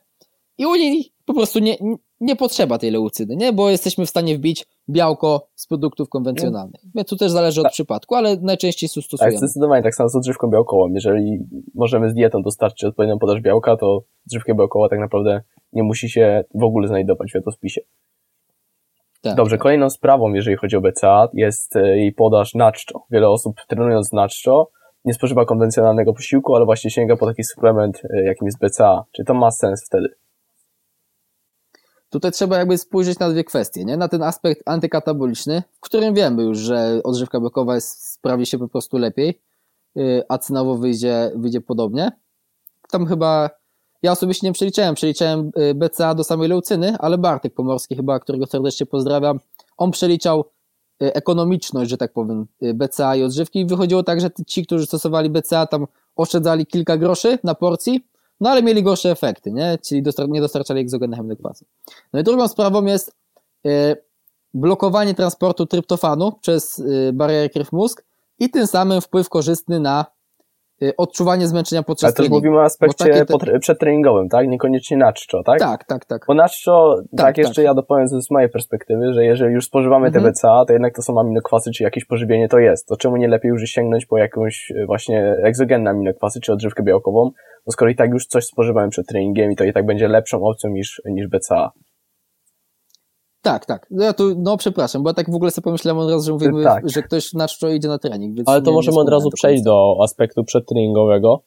I 0.59 0.67
u 0.67 0.75
niej 0.75 1.13
po 1.25 1.35
prostu 1.35 1.59
nie, 1.59 1.77
nie 2.23 2.37
potrzeba 2.37 2.79
tej 2.79 2.91
leucyny, 2.91 3.37
nie? 3.37 3.53
Bo 3.53 3.71
jesteśmy 3.71 4.07
w 4.07 4.11
stanie 4.11 4.37
wbić 4.37 4.67
białko 4.89 5.49
z 5.55 5.67
produktów 5.67 6.09
konwencjonalnych. 6.09 6.81
Więc 6.95 7.09
tu 7.09 7.17
też 7.17 7.31
zależy 7.31 7.61
od 7.61 7.73
przypadku, 7.73 8.15
ale 8.15 8.37
najczęściej 8.37 8.89
Tak, 8.95 9.05
stosujemy. 9.05 9.39
zdecydowanie 9.39 9.83
tak 9.83 9.95
samo 9.95 10.09
z 10.09 10.17
odżywką 10.17 10.51
białkową. 10.51 10.89
Jeżeli 10.95 11.39
możemy 11.75 12.11
z 12.11 12.15
dietą 12.15 12.43
dostarczyć 12.43 12.85
odpowiednią 12.85 13.19
podaż 13.19 13.41
białka, 13.41 13.77
to 13.77 14.03
odżywka 14.27 14.55
białkowa 14.55 14.89
tak 14.89 14.99
naprawdę 14.99 15.43
nie 15.73 15.83
musi 15.83 16.11
się 16.11 16.45
w 16.55 16.63
ogóle 16.65 16.89
znajdować 16.89 17.33
w 17.33 17.35
jadłospisie. 17.35 17.81
Tak, 19.23 19.37
Dobrze, 19.37 19.57
tak. 19.57 19.63
kolejną 19.63 19.91
sprawą, 19.91 20.33
jeżeli 20.33 20.57
chodzi 20.57 20.77
o 20.77 20.81
BCA, 20.81 21.29
jest 21.35 21.77
e, 21.77 21.97
jej 21.97 22.13
podaż 22.13 22.55
na 22.55 22.73
czczo. 22.73 23.05
Wiele 23.11 23.29
osób 23.29 23.57
trenując 23.69 24.13
na 24.13 24.29
czczo 24.29 24.71
nie 25.05 25.15
spożywa 25.15 25.45
konwencjonalnego 25.45 26.13
posiłku, 26.15 26.57
ale 26.57 26.65
właśnie 26.65 26.91
sięga 26.91 27.17
po 27.17 27.27
taki 27.27 27.45
suplement, 27.45 28.03
e, 28.11 28.25
jakim 28.25 28.47
jest 28.47 28.59
BCA. 28.59 29.05
Czy 29.13 29.25
to 29.25 29.35
ma 29.35 29.51
sens 29.51 29.87
wtedy? 29.87 30.09
Tutaj 32.13 32.33
trzeba 32.33 32.59
jakby 32.59 32.79
spojrzeć 32.79 33.19
na 33.19 33.31
dwie 33.31 33.45
kwestie, 33.45 33.85
nie? 33.85 33.97
Na 33.97 34.09
ten 34.09 34.23
aspekt 34.23 34.63
antykataboliczny, 34.69 35.63
w 35.73 35.81
którym 35.81 36.15
wiemy 36.15 36.43
już, 36.43 36.59
że 36.59 37.01
odżywka 37.05 37.41
białkowa 37.41 37.75
jest, 37.75 38.13
sprawi 38.13 38.47
się 38.47 38.59
po 38.59 38.69
prostu 38.69 38.99
lepiej, 38.99 39.41
yy, 39.95 40.23
a 40.29 40.39
cenowo 40.39 40.77
wyjdzie, 40.77 41.31
wyjdzie 41.35 41.61
podobnie. 41.61 42.13
Tam 42.91 43.07
chyba, 43.07 43.51
ja 44.03 44.13
osobiście 44.13 44.47
nie 44.47 44.53
przeliczałem, 44.53 44.95
przeliczałem 44.95 45.51
yy, 45.57 45.75
BCA 45.75 46.15
do 46.15 46.25
samej 46.25 46.49
leucyny, 46.49 46.97
ale 46.99 47.19
Bartek 47.19 47.55
Pomorski 47.55 47.97
chyba, 47.97 48.21
którego 48.21 48.47
serdecznie 48.47 48.87
pozdrawiam, 48.87 49.41
on 49.77 49.91
przeliczał 49.91 50.45
yy, 51.01 51.13
ekonomiczność, 51.13 51.91
że 51.91 51.97
tak 51.97 52.13
powiem, 52.13 52.47
BCA 52.75 53.17
i 53.17 53.23
odżywki 53.23 53.61
i 53.61 53.67
wychodziło 53.67 54.03
tak, 54.03 54.21
że 54.21 54.31
ci, 54.47 54.67
którzy 54.67 54.87
stosowali 54.87 55.31
BCA 55.31 55.67
tam 55.67 55.87
oszczędzali 56.17 56.67
kilka 56.67 56.97
groszy 56.97 57.39
na 57.45 57.55
porcji, 57.55 58.07
no 58.43 58.51
ale 58.51 58.63
mieli 58.63 58.83
gorsze 58.83 59.11
efekty, 59.11 59.53
nie? 59.53 59.79
Czyli 59.89 60.03
dostar- 60.03 60.29
nie 60.29 60.41
dostarczali 60.41 60.81
egzogennych 60.81 61.19
aminokwasów. 61.21 61.69
No 62.13 62.21
i 62.21 62.23
drugą 62.23 62.49
sprawą 62.49 62.85
jest 62.85 63.13
e, 63.67 63.97
blokowanie 64.55 65.15
transportu 65.15 65.67
tryptofanu 65.67 66.33
przez 66.33 66.79
e, 67.09 67.13
barierę 67.13 67.49
krew-mózg 67.49 68.03
i 68.39 68.51
tym 68.51 68.67
samym 68.67 69.01
wpływ 69.01 69.29
korzystny 69.29 69.81
na 69.81 70.07
e, 70.83 70.97
odczuwanie 70.97 71.47
zmęczenia 71.49 71.83
podczas 71.83 72.05
Ale 72.05 72.13
też 72.13 72.17
treningu. 72.17 72.37
mówimy 72.37 72.59
o 72.59 72.65
aspekcie 72.65 73.25
te- 73.27 73.59
przedtreningowym, 73.59 74.29
tak? 74.29 74.49
Niekoniecznie 74.49 74.97
na 74.97 75.13
czczo, 75.13 75.43
tak? 75.43 75.59
Tak, 75.59 75.85
tak, 75.85 76.05
tak. 76.05 76.25
Bo 76.29 76.35
na 76.35 76.49
czczo, 76.49 76.95
tak, 77.11 77.27
Tak, 77.27 77.39
jeszcze 77.39 77.55
tak. 77.55 77.65
ja 77.65 77.75
dopowiem 77.75 78.09
z 78.09 78.31
mojej 78.31 78.49
perspektywy, 78.51 79.13
że 79.13 79.25
jeżeli 79.25 79.55
już 79.55 79.65
spożywamy 79.67 80.07
Mhm. 80.07 80.25
te 80.25 80.31
BCA, 80.31 80.65
to 80.67 80.73
jednak 80.73 80.95
to 80.97 81.03
są 81.03 81.21
aminokwasy, 81.21 81.71
czy 81.71 81.83
jakieś 81.83 82.05
pożywienie 82.05 82.49
to 82.49 82.59
jest. 82.59 82.87
To 82.89 82.97
czemu 82.97 83.17
nie 83.17 83.29
lepiej 83.29 83.49
już 83.49 83.63
sięgnąć 83.71 84.07
po 84.07 84.19
jakąś 84.19 84.73
właśnie 84.87 85.37
egzogenne 85.45 85.91
aminokwasy, 85.91 86.41
czy 86.41 86.53
odżywkę 86.53 86.83
białkową, 86.83 87.31
bo 87.67 87.73
skoro 87.73 87.91
i 87.91 87.95
tak 87.95 88.11
już 88.11 88.27
coś 88.27 88.45
spożywałem 88.45 88.91
przed 88.91 89.07
treningiem 89.07 89.53
i 89.53 89.57
to 89.57 89.65
i 89.65 89.73
tak 89.73 89.87
będzie 89.87 90.09
lepszą 90.09 90.45
opcją 90.45 90.71
niż, 90.71 91.03
niż 91.05 91.29
BCA. 91.29 91.71
Tak, 93.43 93.67
tak. 93.67 93.87
No 93.91 94.05
Ja 94.05 94.13
tu, 94.13 94.35
no 94.39 94.57
przepraszam, 94.57 95.03
bo 95.03 95.11
ja 95.11 95.15
tak 95.15 95.31
w 95.31 95.35
ogóle 95.35 95.51
sobie 95.51 95.65
pomyślałem 95.65 95.99
od 95.99 96.11
razu, 96.11 96.25
że 96.27 96.33
mówimy, 96.33 96.65
Tak. 96.65 96.91
że 96.91 97.03
ktoś 97.03 97.33
na 97.33 97.49
czczo 97.49 97.69
idzie 97.69 97.89
na 97.89 97.99
trening. 97.99 98.39
Ale 98.47 98.59
nie- 98.59 98.65
to 98.65 98.71
nie 98.71 98.75
możemy 98.75 98.91
od 98.95 98.95
wspomniałem 98.95 99.13
razu 99.21 99.31
do 99.31 99.35
przejść 99.35 99.63
do 99.63 99.97
aspektu 100.03 100.45
przedtreningowego, 100.45 101.43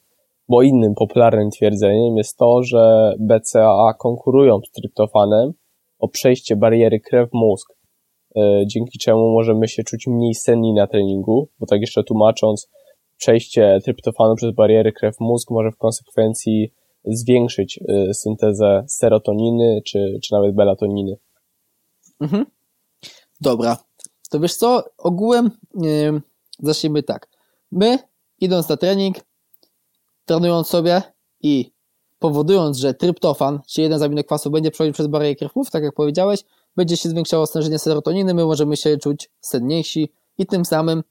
bo 0.48 0.62
innym 0.62 0.94
popularnym 0.94 1.50
twierdzeniem 1.50 2.16
jest 2.16 2.36
to, 2.36 2.62
że 2.62 3.12
BCAA 3.20 3.94
konkurują 3.98 4.58
z 4.68 4.70
tryptofanem 4.70 5.52
o 5.98 6.08
przejście 6.08 6.56
bariery 6.56 7.00
krew-mózg, 7.00 7.66
e, 8.36 8.40
dzięki 8.66 8.98
czemu 8.98 9.30
możemy 9.32 9.68
się 9.68 9.82
czuć 9.82 10.06
mniej 10.06 10.34
senni 10.34 10.74
na 10.74 10.86
treningu, 10.86 11.48
bo 11.60 11.66
tak 11.66 11.80
jeszcze 11.80 12.04
tłumacząc, 12.04 12.68
przejście 13.16 13.78
tryptofanu 13.84 14.36
przez 14.36 14.54
bariery 14.54 14.92
krew-mózg 14.92 15.50
może 15.50 15.70
w 15.70 15.76
konsekwencji 15.76 16.72
zwiększyć 17.04 17.80
e, 17.88 18.14
syntezę 18.14 18.84
serotoniny 18.88 19.82
czy, 19.84 20.18
czy 20.22 20.32
nawet 20.32 20.56
melatoniny. 20.56 21.16
Mhm. 22.20 22.46
Dobra. 23.40 23.76
To 24.30 24.40
wiesz 24.40 24.54
co, 24.54 24.84
ogółem 24.98 25.50
yy, 25.74 26.20
zacznijmy 26.58 27.02
tak. 27.02 27.28
My, 27.72 27.98
idąc 28.40 28.68
na 28.68 28.76
trening, 28.76 29.16
trenując 30.24 30.66
sobie 30.66 31.02
i 31.42 31.72
powodując, 32.18 32.78
że 32.78 32.94
tryptofan, 32.94 33.60
czyli 33.68 33.82
jeden 33.82 33.98
z 33.98 34.02
aminokwasów 34.02 34.52
będzie 34.52 34.70
przechodził 34.70 34.92
przez 34.92 35.06
barierę 35.06 35.34
krewków, 35.34 35.70
tak 35.70 35.82
jak 35.82 35.94
powiedziałeś, 35.94 36.40
będzie 36.76 36.96
się 36.96 37.08
zwiększało 37.08 37.46
stężenie 37.46 37.78
serotoniny, 37.78 38.34
my 38.34 38.44
możemy 38.44 38.76
się 38.76 38.96
czuć 38.96 39.30
senniejsi 39.40 40.12
i 40.38 40.46
tym 40.46 40.64
samym 40.64 41.02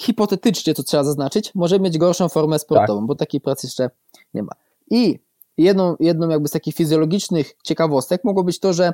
hipotetycznie, 0.00 0.74
to 0.74 0.82
trzeba 0.82 1.04
zaznaczyć, 1.04 1.54
możemy 1.54 1.84
mieć 1.84 1.98
gorszą 1.98 2.28
formę 2.28 2.58
sportową, 2.58 3.06
bo 3.06 3.14
takiej 3.14 3.40
pracy 3.40 3.66
jeszcze 3.66 3.90
nie 4.34 4.42
ma. 4.42 4.52
I 4.90 5.18
jedną, 5.58 5.96
jedną 6.00 6.28
jakby 6.28 6.48
z 6.48 6.50
takich 6.50 6.74
fizjologicznych 6.74 7.56
ciekawostek 7.64 8.24
mogło 8.24 8.44
być 8.44 8.60
to, 8.60 8.72
że 8.72 8.92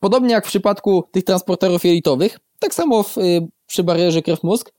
podobnie 0.00 0.32
jak 0.32 0.44
w 0.44 0.48
przypadku 0.48 1.04
tych 1.12 1.24
transporterów 1.24 1.84
jelitowych, 1.84 2.38
tak 2.58 2.74
samo 2.74 3.02
w, 3.02 3.18
y, 3.18 3.48
przy 3.66 3.84
barierze 3.84 4.22
krew-mózg, 4.22 4.72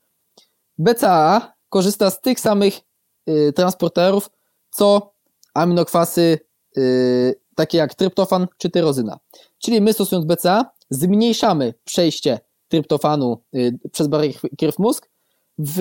BCAA 0.78 1.52
korzysta 1.68 2.10
z 2.10 2.20
tych 2.20 2.40
samych 2.40 2.80
y, 3.28 3.52
transporterów, 3.52 4.30
co 4.70 5.12
aminokwasy 5.54 6.38
y, 6.76 7.40
takie 7.54 7.78
jak 7.78 7.94
tryptofan 7.94 8.46
czy 8.58 8.70
tyrozyna. 8.70 9.18
Czyli 9.58 9.80
my 9.80 9.92
stosując 9.92 10.26
BCA 10.26 10.70
zmniejszamy 10.90 11.74
przejście 11.84 12.40
tryptofanu 12.68 13.42
y, 13.54 13.78
przez 13.92 14.08
barierę 14.08 14.38
krew-mózg, 14.58 15.11
w, 15.58 15.76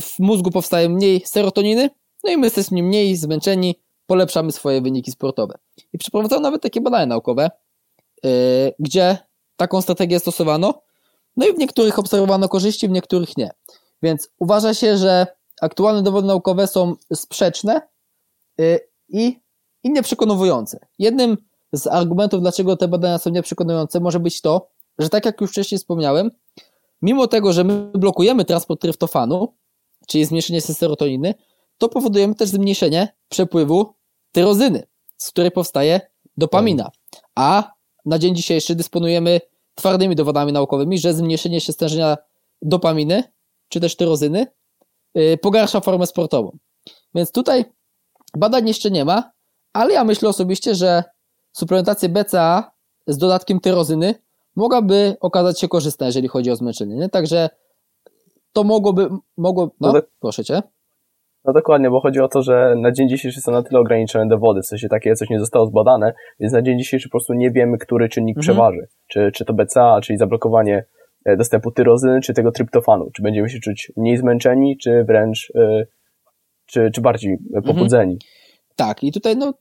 w 0.00 0.18
mózgu 0.18 0.50
powstaje 0.50 0.88
mniej 0.88 1.22
serotoniny, 1.26 1.90
no 2.24 2.30
i 2.30 2.36
my 2.36 2.46
jesteśmy 2.46 2.82
mniej 2.82 3.16
zmęczeni, 3.16 3.80
polepszamy 4.06 4.52
swoje 4.52 4.80
wyniki 4.80 5.10
sportowe. 5.10 5.58
I 5.92 5.98
przeprowadzono 5.98 6.40
nawet 6.40 6.62
takie 6.62 6.80
badania 6.80 7.06
naukowe, 7.06 7.50
yy, 8.24 8.30
gdzie 8.78 9.18
taką 9.56 9.82
strategię 9.82 10.20
stosowano, 10.20 10.82
no 11.36 11.46
i 11.46 11.52
w 11.52 11.58
niektórych 11.58 11.98
obserwowano 11.98 12.48
korzyści, 12.48 12.88
w 12.88 12.90
niektórych 12.90 13.36
nie. 13.36 13.50
Więc 14.02 14.28
uważa 14.38 14.74
się, 14.74 14.96
że 14.96 15.26
aktualne 15.60 16.02
dowody 16.02 16.26
naukowe 16.26 16.66
są 16.66 16.94
sprzeczne 17.14 17.80
yy, 18.58 18.80
i, 19.08 19.40
i 19.82 19.90
nieprzekonujące. 19.90 20.78
Jednym 20.98 21.36
z 21.72 21.86
argumentów, 21.86 22.40
dlaczego 22.40 22.76
te 22.76 22.88
badania 22.88 23.18
są 23.18 23.30
nieprzekonujące, 23.30 24.00
może 24.00 24.20
być 24.20 24.40
to, 24.40 24.70
że 24.98 25.08
tak 25.08 25.24
jak 25.24 25.40
już 25.40 25.50
wcześniej 25.50 25.78
wspomniałem, 25.78 26.30
mimo 27.02 27.26
tego, 27.26 27.52
że 27.52 27.64
my 27.64 27.90
blokujemy 27.94 28.44
transport 28.44 28.80
tryptofanu, 28.80 29.54
czyli 30.06 30.24
zmniejszenie 30.24 30.60
serotoniny, 30.60 31.34
to 31.78 31.88
powodujemy 31.88 32.34
też 32.34 32.48
zmniejszenie 32.48 33.16
przepływu 33.28 33.94
tyrozyny, 34.32 34.86
z 35.16 35.30
której 35.30 35.50
powstaje 35.50 36.00
dopamina. 36.36 36.90
A 37.34 37.72
na 38.04 38.18
dzień 38.18 38.36
dzisiejszy 38.36 38.74
dysponujemy 38.74 39.40
twardymi 39.74 40.16
dowodami 40.16 40.52
naukowymi, 40.52 40.98
że 40.98 41.14
zmniejszenie 41.14 41.60
się 41.60 41.72
stężenia 41.72 42.16
dopaminy, 42.62 43.22
czy 43.68 43.80
też 43.80 43.96
tyrozyny, 43.96 44.46
yy, 45.14 45.38
pogarsza 45.38 45.80
formę 45.80 46.06
sportową. 46.06 46.58
Więc 47.14 47.32
tutaj 47.32 47.64
badań 48.36 48.68
jeszcze 48.68 48.90
nie 48.90 49.04
ma, 49.04 49.30
ale 49.72 49.92
ja 49.92 50.04
myślę 50.04 50.28
osobiście, 50.28 50.74
że 50.74 51.04
suplementacja 51.52 52.08
BCA 52.08 52.70
z 53.06 53.18
dodatkiem 53.18 53.60
tyrozyny 53.60 54.14
mogłaby 54.58 55.16
okazać 55.20 55.60
się 55.60 55.68
korzystna, 55.68 56.06
jeżeli 56.06 56.28
chodzi 56.28 56.50
o 56.50 56.56
zmęczenie. 56.56 56.96
Nie? 56.96 57.08
Także 57.08 57.48
to 58.52 58.64
mogłoby, 58.64 59.08
mogło, 59.36 59.64
no, 59.80 59.88
No 59.88 59.92
tak- 59.92 60.10
proszę 60.20 60.44
cię. 60.44 60.62
No 61.44 61.52
dokładnie, 61.52 61.90
bo 61.90 62.00
chodzi 62.00 62.20
o 62.20 62.28
to, 62.28 62.42
że 62.42 62.74
na 62.76 62.92
dzień 62.92 63.08
dzisiejszy 63.08 63.40
są 63.40 63.52
na 63.52 63.62
tyle 63.62 63.80
ograniczone 63.80 64.28
dowody, 64.28 64.62
w 64.62 64.66
sensie 64.66 64.88
takie 64.88 65.14
coś 65.14 65.30
nie 65.30 65.40
zostało 65.40 65.66
zbadane, 65.66 66.14
więc 66.40 66.52
na 66.52 66.62
dzień 66.62 66.78
dzisiejszy 66.78 67.08
po 67.08 67.10
prostu 67.10 67.34
nie 67.34 67.50
wiemy, 67.50 67.78
który 67.78 68.08
czynnik 68.08 68.36
Mhm. 68.36 68.42
przeważy. 68.42 68.86
Czy, 69.06 69.30
czy 69.34 69.44
to 69.44 69.52
BCA, 69.54 70.00
czyli 70.00 70.18
zablokowanie 70.18 70.84
e, 71.24 71.36
dostępu 71.36 71.70
tyrozyny, 71.70 72.20
czy 72.20 72.34
tego 72.34 72.52
tryptofanu. 72.52 73.10
Czy 73.16 73.22
będziemy 73.22 73.48
się 73.48 73.58
czuć 73.60 73.92
mniej 73.96 74.16
zmęczeni, 74.16 74.76
czy 74.76 75.04
wręcz, 75.04 75.52
e, 75.54 75.84
czy, 76.66 76.90
czy 76.94 77.00
bardziej 77.00 77.32
Mhm. 77.54 77.64
pobudzeni. 77.64 78.18
Tak, 78.76 79.04
i 79.04 79.12
tutaj 79.12 79.36
no, 79.36 79.54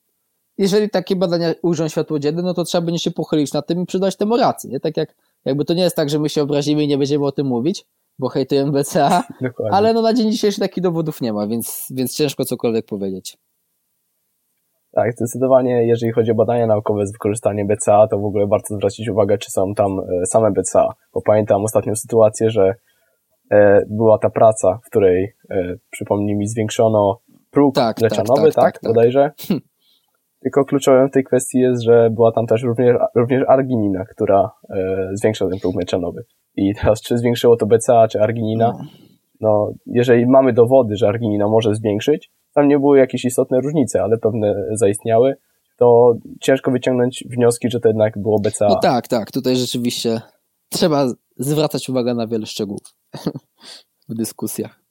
jeżeli 0.58 0.90
takie 0.90 1.16
badania 1.16 1.54
ujrzą 1.62 1.88
światło 1.88 2.20
dzienne, 2.20 2.42
no 2.42 2.54
to 2.54 2.64
trzeba 2.64 2.86
będzie 2.86 3.00
się 3.00 3.12
pochylić 3.12 3.54
nad 3.54 3.68
tym 3.68 3.82
i 3.82 3.86
przydać 3.86 4.18
temu 4.18 4.38
rację, 4.38 4.70
nie? 4.70 4.80
Tak 4.80 4.98
jak, 4.98 5.16
jakby 5.46 5.66
to 5.66 5.74
nie 5.74 5.84
jest 5.84 5.96
tak, 5.96 6.10
że 6.10 6.20
my 6.20 6.30
się 6.30 6.42
obrazimy 6.42 6.84
i 6.84 6.88
nie 6.88 6.98
będziemy 6.98 7.26
o 7.26 7.32
tym 7.32 7.48
mówić, 7.48 7.86
bo 8.20 8.30
hejtujemy 8.30 8.72
BCA, 8.72 9.24
Dokładnie. 9.42 9.78
ale 9.78 9.94
no 9.94 10.02
na 10.02 10.14
dzień 10.14 10.32
dzisiejszy 10.32 10.60
takich 10.60 10.84
dowodów 10.84 11.22
nie 11.22 11.34
ma, 11.34 11.48
więc, 11.48 11.88
więc 11.92 12.16
ciężko 12.16 12.46
cokolwiek 12.46 12.86
powiedzieć. 12.86 13.38
Tak, 14.92 15.14
zdecydowanie, 15.14 15.88
jeżeli 15.88 16.12
chodzi 16.12 16.32
o 16.32 16.36
badania 16.36 16.68
naukowe 16.68 17.08
z 17.08 17.12
wykorzystaniem 17.12 17.68
BCA, 17.68 18.08
to 18.08 18.20
w 18.20 18.26
ogóle 18.26 18.48
warto 18.48 18.76
zwrócić 18.76 19.10
uwagę, 19.10 19.38
czy 19.38 19.52
są 19.52 19.74
tam 19.76 20.00
e, 20.00 20.26
same 20.26 20.52
BCA. 20.52 20.94
Bo 21.14 21.22
pamiętam 21.22 21.64
ostatnią 21.64 21.96
sytuację, 21.96 22.50
że 22.50 22.76
e, 23.52 23.82
była 23.90 24.18
ta 24.18 24.30
praca, 24.30 24.80
w 24.84 24.90
której, 24.90 25.34
e, 25.50 25.76
przypomnij 25.90 26.36
mi, 26.36 26.48
zwiększono 26.48 27.20
próg 27.52 27.76
Tak, 27.76 27.96
tak, 27.96 28.02
mleczanowy, 28.02 28.52
tak, 28.52 28.56
tak, 28.56 28.64
tak, 28.64 28.82
tak. 28.82 28.94
bodajże. 28.94 29.32
Tylko 30.48 30.66
kluczowym 30.66 31.10
w 31.10 31.12
tej 31.12 31.24
kwestii 31.24 31.60
jest, 31.60 31.84
że 31.84 32.10
była 32.10 32.32
tam 32.32 32.48
też 32.48 32.64
również, 32.64 32.96
również 33.16 33.44
arginina, 33.48 34.06
która 34.06 34.52
e, 34.70 35.10
zwiększa 35.14 35.48
ten 35.48 35.60
próg 35.60 35.76
mleczanowy. 35.76 36.26
I 36.56 36.76
teraz, 36.76 37.02
czy 37.02 37.18
zwiększyło 37.18 37.58
to 37.58 37.66
BCA, 37.66 38.08
czy 38.08 38.22
arginina? 38.22 38.68
No. 38.68 38.86
No, 39.42 39.72
jeżeli 39.86 40.26
mamy 40.26 40.54
dowody, 40.54 40.96
że 40.96 41.08
arginina 41.08 41.48
może 41.48 41.76
zwiększyć, 41.76 42.32
tam 42.54 42.68
nie 42.68 42.80
były 42.80 42.98
jakieś 42.98 43.26
istotne 43.26 43.62
różnice, 43.62 44.04
ale 44.04 44.18
pewne 44.18 44.66
zaistniały, 44.72 45.36
to 45.78 46.14
ciężko 46.42 46.72
wyciągnąć 46.72 47.24
wnioski, 47.30 47.70
że 47.70 47.80
to 47.80 47.88
jednak 47.88 48.18
było 48.18 48.40
BCA. 48.40 48.68
No 48.68 48.80
tak, 48.80 49.08
tak, 49.08 49.32
tutaj 49.32 49.56
rzeczywiście 49.56 50.22
trzeba 50.70 51.08
zwracać 51.38 51.90
uwagę 51.90 52.14
na 52.14 52.28
wiele 52.28 52.46
szczegółów 52.46 52.94
w 54.10 54.14
dyskusjach. 54.14 54.87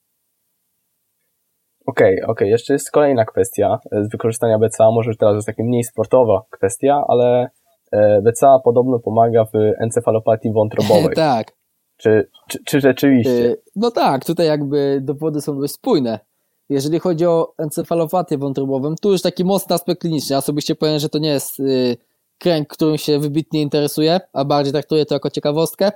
Okej, 1.87 2.23
okej, 2.23 2.49
jeszcze 2.49 2.73
jest 2.73 2.91
kolejna 2.91 3.25
kwestia 3.25 3.79
e, 3.91 4.03
z 4.03 4.09
wykorzystania 4.09 4.59
BCA, 4.59 4.91
może 4.91 5.09
już 5.09 5.17
teraz 5.17 5.35
jest 5.35 5.47
taka 5.47 5.63
mniej 5.63 5.83
sportowa 5.83 6.45
kwestia, 6.49 7.03
ale 7.07 7.49
e, 7.91 8.21
BCA 8.21 8.59
podobno 8.59 8.99
pomaga 8.99 9.45
w 9.45 9.55
encefalopatii 9.79 10.51
wątrobowej. 10.51 11.15
tak, 11.35 11.51
czy, 11.97 12.29
czy, 12.49 12.63
czy 12.65 12.81
rzeczywiście? 12.81 13.31
Y, 13.31 13.61
No 13.75 13.91
tak, 13.91 14.25
tutaj 14.25 14.47
jakby 14.47 14.99
dowody 15.01 15.41
są 15.41 15.59
dość 15.59 15.73
spójne. 15.73 16.19
Jeżeli 16.69 16.99
chodzi 16.99 17.25
o 17.25 17.53
encefalopatię 17.57 18.37
wątrobową, 18.37 18.95
tu 19.01 19.11
już 19.11 19.21
taki 19.21 19.45
mocny 19.45 19.75
aspekt 19.75 20.01
kliniczny. 20.01 20.33
Ja 20.33 20.37
osobiście 20.37 20.75
powiem, 20.75 20.99
że 20.99 21.09
to 21.09 21.17
nie 21.17 21.29
jest 21.29 21.59
y, 21.59 21.97
kręg, 22.37 22.67
którym 22.67 22.97
się 22.97 23.19
wybitnie 23.19 23.61
interesuje, 23.61 24.19
a 24.33 24.45
bardziej 24.45 24.73
traktuję 24.73 25.05
to 25.05 25.15
jako 25.15 25.29
ciekawostkę. 25.29 25.91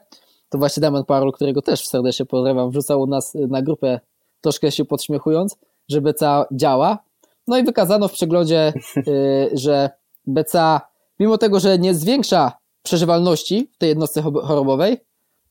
To 0.50 0.58
właśnie 0.58 0.82
Damian 0.82 1.06
Parol, 1.06 1.32
którego 1.32 1.62
też 1.62 1.88
serdecznie 1.88 2.26
pozdrawiam, 2.26 2.70
wrzucał 2.70 3.02
u 3.02 3.08
nas 3.08 3.34
na 3.36 3.62
grupę, 3.62 4.00
troszkę 4.42 4.72
się 4.72 4.86
podśmiechując, 4.86 5.58
że 5.90 6.02
BCA 6.02 6.46
działa. 6.52 7.04
No 7.48 7.58
i 7.58 7.64
wykazano 7.64 8.08
w 8.08 8.12
przeglądzie, 8.12 8.74
y, 9.08 9.50
że 9.64 9.90
BCA, 10.28 10.82
mimo 11.20 11.38
tego, 11.38 11.60
że 11.60 11.80
nie 11.80 11.94
zwiększa 11.94 12.52
przeżywalności 12.84 13.70
w 13.74 13.78
tej 13.78 13.90
jednostce 13.90 14.22
chorobowej, 14.22 14.98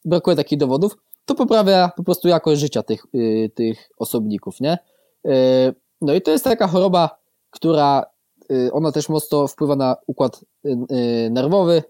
brakuje 0.04 0.36
takich 0.36 0.58
dowodów, 0.58 0.96
to 1.24 1.34
poprawia 1.34 1.90
po 1.96 2.04
prostu 2.04 2.28
jakość 2.28 2.60
życia 2.60 2.82
tych, 2.82 3.02
y, 3.14 3.50
tych 3.54 3.90
osobników, 3.96 4.60
nie? 4.60 4.78
Y, 5.26 5.30
no 6.00 6.14
i 6.14 6.22
to 6.22 6.30
jest 6.30 6.44
taka 6.44 6.66
choroba, 6.66 7.20
która 7.50 8.04
ona 8.72 8.92
też 8.92 9.08
mocno 9.08 9.48
wpływa 9.48 9.76
na 9.76 9.96
układ 10.06 10.44
nerwowy, 11.30 11.82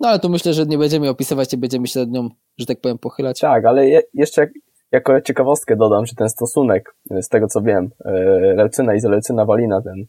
no 0.00 0.08
ale 0.08 0.18
to 0.18 0.28
myślę, 0.28 0.54
że 0.54 0.66
nie 0.66 0.78
będziemy 0.78 1.08
opisywać, 1.08 1.52
nie 1.52 1.58
będziemy 1.58 1.86
się 1.86 2.00
nad 2.00 2.10
nią, 2.10 2.28
że 2.58 2.66
tak 2.66 2.80
powiem, 2.80 2.98
pochylać. 2.98 3.40
Tak, 3.40 3.64
ale 3.64 3.88
je, 3.88 4.02
jeszcze 4.14 4.46
jako 4.94 5.20
ciekawostkę 5.20 5.76
dodam, 5.76 6.06
że 6.06 6.14
ten 6.14 6.28
stosunek, 6.28 6.94
e, 7.10 7.22
z 7.22 7.28
tego 7.28 7.46
co 7.46 7.62
wiem, 7.62 7.90
e, 8.04 8.10
leucyna, 8.54 8.94
izoleucyna, 8.94 9.44
walina, 9.44 9.82
ten 9.82 10.04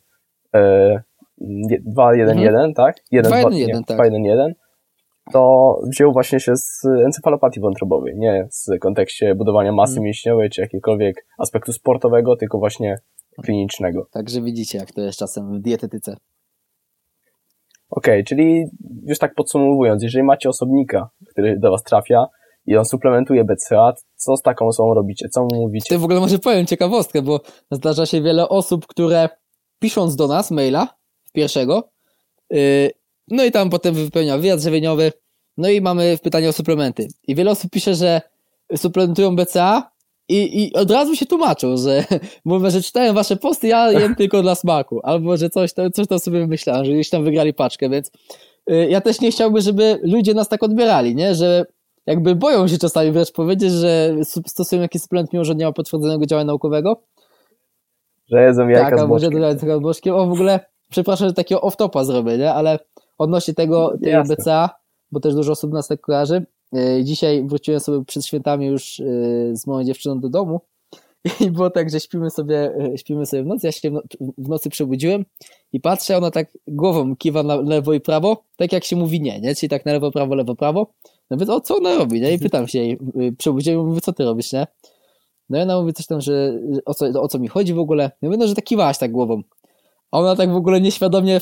e, 0.61 1.01
2-1-1, 1.97 2.73
tak? 2.73 2.95
1, 3.11 3.31
2-1-1, 3.31 3.51
nie, 3.51 3.83
tak. 3.87 3.97
2-1-1, 3.97 4.51
to 5.31 5.75
wziął 5.87 6.11
właśnie 6.11 6.39
się 6.39 6.55
z 6.55 6.85
encefalopatii 7.05 7.59
wątrobowej, 7.59 8.13
nie 8.17 8.47
z 8.51 8.69
kontekście 8.79 9.35
budowania 9.35 9.71
masy 9.71 9.91
Mhm. 9.91 10.03
mięśniowej, 10.03 10.49
czy 10.49 10.61
jakiegokolwiek 10.61 11.25
aspektu 11.37 11.73
sportowego, 11.73 12.35
tylko 12.35 12.59
właśnie 12.59 12.97
klinicznego. 13.43 14.07
Także 14.11 14.41
widzicie, 14.41 14.77
jak 14.77 14.91
to 14.91 15.01
jest 15.01 15.19
czasem 15.19 15.57
w 15.57 15.61
dietetyce. 15.61 16.17
Okej, 17.89 18.23
czyli 18.23 18.65
już 19.05 19.19
tak 19.19 19.35
podsumowując, 19.35 20.03
jeżeli 20.03 20.23
macie 20.23 20.49
osobnika, 20.49 21.09
który 21.29 21.59
do 21.59 21.71
was 21.71 21.83
trafia 21.83 22.25
i 22.67 22.77
on 22.77 22.85
suplementuje 22.85 23.43
BCA, 23.43 23.93
co 24.15 24.37
z 24.37 24.41
taką 24.41 24.67
osobą 24.67 24.93
robicie? 24.93 25.29
Co 25.29 25.41
mu 25.41 25.55
mówicie? 25.55 25.89
Ty 25.89 25.97
w 25.97 26.03
ogóle 26.03 26.19
może 26.19 26.39
powiem 26.39 26.65
ciekawostkę, 26.65 27.21
bo 27.21 27.41
zdarza 27.71 28.05
się 28.05 28.21
wiele 28.21 28.49
osób, 28.49 28.87
które 28.87 29.29
pisząc 29.79 30.15
do 30.15 30.27
nas 30.27 30.51
maila 30.51 30.87
pierwszego, 31.33 31.89
yy, 32.49 32.91
no 33.27 33.43
i 33.43 33.51
tam 33.51 33.69
potem 33.69 33.93
wypełnia 33.93 34.37
wywiad 34.37 34.61
żywieniowy, 34.61 35.11
no 35.57 35.69
i 35.69 35.81
mamy 35.81 36.17
pytanie 36.23 36.49
o 36.49 36.53
suplementy. 36.53 37.07
I 37.27 37.35
wiele 37.35 37.51
osób 37.51 37.71
pisze, 37.71 37.95
że 37.95 38.21
suplementują 38.75 39.35
BCA 39.35 39.91
i, 40.29 40.63
i 40.63 40.73
od 40.73 40.91
razu 40.91 41.15
się 41.15 41.25
tłumaczą, 41.25 41.77
że 41.77 42.05
mówię, 42.45 42.71
że 42.71 42.81
czytałem 42.81 43.15
wasze 43.15 43.37
posty, 43.37 43.67
ja 43.67 43.91
jem 43.91 44.15
tylko 44.21 44.41
dla 44.41 44.55
smaku, 44.55 44.99
albo 45.03 45.37
że 45.37 45.49
coś 45.49 45.73
tam, 45.73 45.91
coś 45.91 46.07
tam 46.07 46.19
sobie 46.19 46.39
wymyślałem, 46.39 46.85
że 46.85 46.91
gdzieś 46.91 47.09
tam 47.09 47.23
wygrali 47.23 47.53
paczkę, 47.53 47.89
więc 47.89 48.11
yy, 48.67 48.89
ja 48.89 49.01
też 49.01 49.21
nie 49.21 49.31
chciałbym, 49.31 49.61
żeby 49.61 49.99
ludzie 50.03 50.33
nas 50.33 50.49
tak 50.49 50.63
odbierali, 50.63 51.15
nie, 51.15 51.35
że 51.35 51.65
jakby 52.05 52.35
boją 52.35 52.67
się 52.67 52.77
czasami 52.77 53.11
wręcz 53.11 53.31
powiedzieć, 53.31 53.71
że 53.71 54.15
su- 54.23 54.41
stosują 54.47 54.81
jakiś 54.81 55.01
suplement, 55.01 55.33
mimo 55.33 55.45
że 55.45 55.55
nie 55.55 55.65
ma 55.65 55.71
potwierdzonego 55.71 56.25
działania 56.25 56.45
naukowego. 56.47 57.01
Że 58.27 58.41
jedzą 58.43 58.67
jajka 58.67 58.89
tak, 58.89 58.99
z 58.99 59.07
boczkiem. 59.09 59.31
dodają 59.33 59.57
tego 59.57 59.81
boczkiem. 59.81 60.15
O, 60.15 60.27
w 60.27 60.31
ogóle, 60.31 60.59
przepraszam, 60.89 61.27
że 61.27 61.33
takiego 61.33 61.61
off-topa 61.61 62.05
zrobię, 62.05 62.37
nie? 62.37 62.53
Ale 62.53 62.79
odnośnie 63.17 63.53
tego, 63.53 63.97
tej 64.03 64.11
Jasne. 64.11 64.35
BCA, 64.35 64.69
bo 65.11 65.19
też 65.19 65.35
dużo 65.35 65.51
osób 65.51 65.73
nas 65.73 65.87
tak 65.87 66.01
kojarzy. 66.01 66.45
Yy, 66.73 67.03
Dzisiaj 67.03 67.43
wróciłem 67.47 67.79
sobie 67.79 68.05
przed 68.05 68.25
świętami 68.25 68.65
już 68.65 68.99
yy, 68.99 69.55
z 69.57 69.67
moją 69.67 69.83
dziewczyną 69.83 70.19
do 70.19 70.29
domu 70.29 70.61
i 71.45 71.51
było 71.51 71.69
tak, 71.69 71.89
że 71.89 71.99
śpimy 71.99 72.29
sobie, 72.29 72.73
yy, 72.79 72.97
śpimy 72.97 73.25
sobie 73.25 73.43
w 73.43 73.45
nocy. 73.45 73.67
Ja 73.67 73.71
się 73.71 73.89
w 73.89 73.93
no- 73.93 74.01
w 74.37 74.49
nocy 74.49 74.69
przebudziłem 74.69 75.25
i 75.73 75.79
patrzę, 75.81 76.17
ona 76.17 76.31
tak 76.31 76.47
głową 76.67 77.15
kiwa 77.15 77.43
na 77.43 77.55
lewo 77.55 77.93
i 77.93 78.01
prawo, 78.01 78.43
tak 78.57 78.73
jak 78.73 78.83
się 78.83 78.95
mówi 78.95 79.21
nie, 79.21 79.39
nie? 79.39 79.55
Czyli 79.55 79.69
tak 79.69 79.85
na 79.85 79.93
lewo, 79.93 80.11
prawo, 80.11 80.35
lewo, 80.35 80.55
prawo. 80.55 80.87
No 81.29 81.37
więc 81.37 81.49
o 81.49 81.61
co 81.61 81.77
ona 81.77 81.95
robi, 81.95 82.21
nie? 82.21 82.33
I 82.33 82.39
pytam 82.39 82.67
się 82.67 82.79
jej, 82.79 82.99
yy, 83.15 83.31
przebudziłem 83.31 83.87
mówię, 83.87 84.01
co 84.01 84.13
ty 84.13 84.23
robisz, 84.23 84.53
nie? 84.53 84.67
No 85.49 85.57
i 85.57 85.61
ona 85.61 85.81
mówi 85.81 85.93
coś 85.93 86.07
tam, 86.07 86.21
że 86.21 86.59
o 86.85 86.93
co, 86.93 87.05
o 87.21 87.27
co 87.27 87.39
mi 87.39 87.47
chodzi 87.47 87.73
w 87.73 87.79
ogóle. 87.79 88.03
Ja 88.03 88.29
mówię, 88.29 88.37
no, 88.37 88.47
że 88.47 88.55
tak 88.55 88.65
kiwałaś 88.65 88.97
tak 88.97 89.11
głową. 89.11 89.41
A 90.11 90.19
ona 90.19 90.35
tak 90.35 90.51
w 90.53 90.55
ogóle 90.55 90.81
nieświadomie 90.81 91.41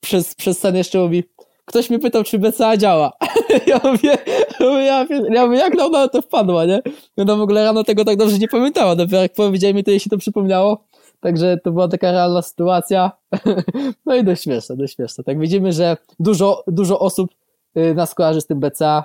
przez, 0.00 0.34
przez 0.34 0.58
sen 0.58 0.76
jeszcze 0.76 0.98
mówi, 0.98 1.24
ktoś 1.64 1.90
mnie 1.90 1.98
pytał, 1.98 2.24
czy 2.24 2.38
BCA 2.38 2.76
działa. 2.76 3.12
ja 3.66 3.80
mówię, 3.84 4.18
ja, 4.60 5.06
ja, 5.30 5.46
mówię, 5.46 5.58
jak 5.58 5.80
ona 5.80 5.98
na 5.98 6.08
to 6.08 6.22
wpadła, 6.22 6.64
nie? 6.64 6.82
I 7.16 7.20
ona 7.20 7.36
w 7.36 7.40
ogóle 7.40 7.64
rano 7.64 7.84
tego 7.84 8.04
tak 8.04 8.16
dobrze 8.16 8.38
nie 8.38 8.48
pamiętała. 8.48 8.96
Dopiero 8.96 9.22
jak 9.22 9.32
powiedziałem 9.32 9.76
mi, 9.76 9.84
to 9.84 9.90
jej 9.90 10.00
się 10.00 10.10
to 10.10 10.18
przypomniało. 10.18 10.84
Także 11.20 11.58
to 11.64 11.72
była 11.72 11.88
taka 11.88 12.12
realna 12.12 12.42
sytuacja. 12.42 13.10
no 14.06 14.16
i 14.16 14.24
dość 14.24 14.42
śmieszne, 14.42 14.76
dość 14.76 14.94
śmieszne. 14.94 15.24
Tak 15.24 15.38
widzimy, 15.38 15.72
że 15.72 15.96
dużo, 16.20 16.64
dużo 16.66 16.98
osób 16.98 17.30
y, 17.76 17.94
nas 17.94 18.14
kojarzy 18.14 18.40
z 18.40 18.46
tym 18.46 18.60
BCA. 18.60 19.04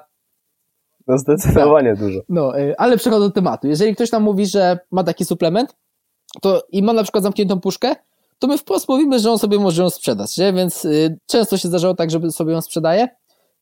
No 1.07 1.17
zdecydowanie 1.17 1.95
dużo. 1.95 2.19
No, 2.29 2.59
y, 2.59 2.77
ale 2.77 2.97
przechodzę 2.97 3.25
do 3.25 3.31
tematu. 3.31 3.67
Jeżeli 3.67 3.95
ktoś 3.95 4.11
nam 4.11 4.23
mówi, 4.23 4.45
że 4.45 4.79
ma 4.91 5.03
taki 5.03 5.25
suplement, 5.25 5.75
to 6.41 6.63
i 6.71 6.83
ma 6.83 6.93
na 6.93 7.03
przykład 7.03 7.23
zamkniętą 7.23 7.59
puszkę, 7.59 7.95
to 8.39 8.47
my 8.47 8.57
wprost 8.57 8.89
mówimy, 8.89 9.19
że 9.19 9.31
on 9.31 9.39
sobie 9.39 9.59
może 9.59 9.83
ją 9.83 9.89
sprzedać, 9.89 10.37
nie? 10.37 10.53
Więc 10.53 10.85
y, 10.85 11.17
często 11.27 11.57
się 11.57 11.67
zdarzało 11.67 11.93
tak, 11.93 12.11
żeby 12.11 12.31
sobie 12.31 12.53
ją 12.53 12.61
sprzedaje. 12.61 13.07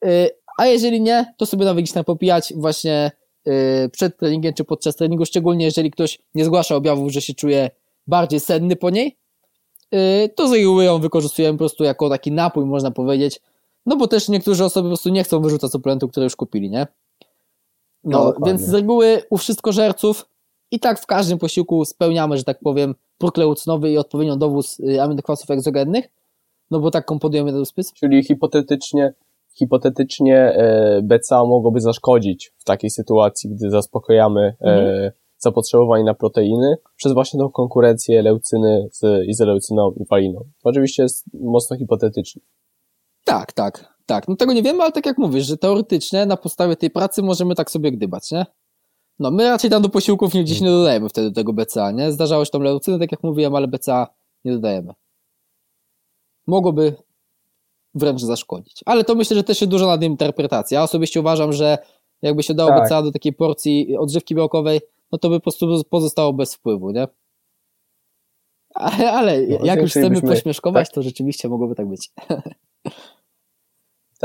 Y, 0.06 0.29
a 0.58 0.65
jeżeli 0.65 1.01
nie, 1.01 1.34
to 1.38 1.45
sobie 1.45 1.65
nawet 1.65 1.84
gdzieś 1.84 1.93
tam 1.93 2.03
popijać 2.03 2.53
właśnie 2.56 3.12
y, 3.47 3.89
przed 3.89 4.17
treningiem 4.17 4.53
czy 4.53 4.63
podczas 4.63 4.95
treningu, 4.95 5.25
szczególnie 5.25 5.65
jeżeli 5.65 5.91
ktoś 5.91 6.19
nie 6.36 6.45
zgłasza 6.45 6.75
objawów, 6.75 7.12
że 7.12 7.21
się 7.21 7.34
czuje 7.34 7.69
bardziej 8.08 8.39
senny 8.39 8.75
po 8.75 8.89
niej, 8.89 9.17
y, 9.95 10.29
to 10.36 10.47
z 10.47 10.53
reguły 10.53 10.84
ją 10.84 10.99
wykorzystujemy 10.99 11.53
po 11.53 11.60
prostu 11.60 11.84
jako 11.84 12.10
taki 12.10 12.32
napój, 12.32 12.65
można 12.65 12.91
powiedzieć. 12.91 13.41
No 13.86 13.95
bo 13.95 14.08
też 14.08 14.29
niektóre 14.29 14.65
osoby 14.65 14.86
po 14.86 14.89
prostu 14.89 15.10
nie 15.10 15.23
chcą 15.23 15.41
wyrzucać 15.41 15.71
suplementu, 15.71 16.08
które 16.08 16.23
już 16.23 16.36
kupili, 16.36 16.69
nie? 16.69 16.88
No, 18.04 18.34
No, 18.39 18.46
więc 18.46 18.62
z 18.62 18.74
reguły 18.74 19.22
u 19.30 19.38
wszystkożerców 19.38 20.26
i 20.72 20.80
tak 20.80 21.00
w 21.00 21.06
każdym 21.06 21.38
posiłku 21.39 21.86
spełniamy, 21.86 22.38
że 22.38 22.44
tak 22.44 22.60
powiem, 22.60 22.96
próg 23.18 23.38
leucynowy 23.38 23.92
i 23.92 23.98
odpowiednią 23.98 24.38
dowóz 24.38 24.80
y, 24.80 25.02
aminokwasów 25.02 25.52
egzogennych, 25.52 26.10
no 26.72 26.80
bo 26.80 26.92
tak 26.92 27.06
komponujemy 27.06 27.52
ten 27.52 27.66
spys. 27.66 27.94
Czyli 27.94 28.24
hipotetycznie, 28.24 29.13
hipotetycznie 29.54 30.38
e, 30.38 31.02
BCA 31.04 31.46
mogłoby 31.46 31.82
zaszkodzić 31.82 32.54
w 32.58 32.63
takiej 32.63 32.89
sytuacji, 32.89 33.50
gdy 33.50 33.70
zaspokojamy 33.70 34.42
e, 34.42 34.66
Mhm. 34.66 35.12
zapotrzebowanie 35.38 36.04
na 36.04 36.13
proteiny 36.13 36.76
przez 36.96 37.13
właśnie 37.13 37.39
tą 37.39 37.50
konkurencję 37.50 38.22
leucyny 38.22 38.88
z 38.92 39.28
izoleucyną 39.28 39.92
i 39.92 40.06
waliną. 40.06 40.39
To 40.39 40.70
oczywiście 40.70 41.04
jest 41.04 41.26
mocno 41.34 41.78
hipotetyczne. 41.78 42.42
Tak, 43.24 43.54
tak, 43.54 43.92
tak. 44.06 44.28
No 44.28 44.36
tego 44.36 44.54
nie 44.54 44.63
wiemy, 44.63 44.84
ale 44.84 44.92
tak 44.92 45.06
jak 45.06 45.18
mówisz, 45.18 45.46
że 45.46 45.58
teoretycznie 45.58 46.26
na 46.26 46.38
podstawie 46.38 46.76
tej 46.76 46.89
pracy 46.89 47.24
możemy 47.24 47.56
tak 47.56 47.72
sobie 47.72 47.92
gdybać, 47.92 48.32
nie? 48.32 48.46
No 49.20 49.32
my 49.32 49.50
raczej 49.50 49.70
tam 49.70 49.82
do 49.82 49.89
posiłków 49.89 50.34
nie 50.34 50.44
gdzieś 50.44 50.62
nie 50.62 50.68
dodajemy 50.68 51.10
wtedy 51.10 51.32
tego 51.32 51.54
BCA, 51.54 51.92
nie? 51.92 52.12
Zdarzało 52.12 52.46
się 52.46 52.52
tą 52.52 52.60
leucynę, 52.60 53.00
tak 53.00 53.12
jak 53.12 53.24
mówiłem, 53.24 53.56
ale 53.56 53.68
BCA 53.68 54.08
nie 54.46 54.52
dodajemy. 54.52 54.94
Mogłoby 56.48 56.96
wręcz 57.96 58.22
zaszkodzić. 58.22 58.82
Ale 58.86 59.04
to 59.04 59.16
myślę, 59.16 59.38
że 59.38 59.44
też 59.44 59.62
jest 59.62 59.72
dużo 59.72 59.88
nadinterpretacja. 59.88 60.80
Ja 60.80 60.84
osobiście 60.84 61.20
uważam, 61.20 61.54
że 61.54 61.78
jakby 62.22 62.44
się 62.44 62.54
dało 62.54 62.70
Tak. 62.70 62.84
BCA 62.84 63.02
do 63.02 63.12
takiej 63.12 63.34
porcji 63.34 63.98
odżywki 63.98 64.36
białkowej, 64.36 64.82
no 65.12 65.18
to 65.18 65.30
by 65.30 65.36
po 65.36 65.42
prostu 65.42 65.84
pozostało 65.89 66.34
bez 66.34 66.56
wpływu, 66.56 66.92
nie? 66.92 67.08
Ale, 68.74 69.12
ale 69.12 69.42
No, 69.42 69.66
jak 69.66 69.82
już 69.82 69.92
chcemy 69.92 70.22
pośmieszkować, 70.22 70.92
to 70.92 71.02
rzeczywiście 71.02 71.50
mogłoby 71.50 71.76
tak 71.76 71.89
być. 71.89 72.10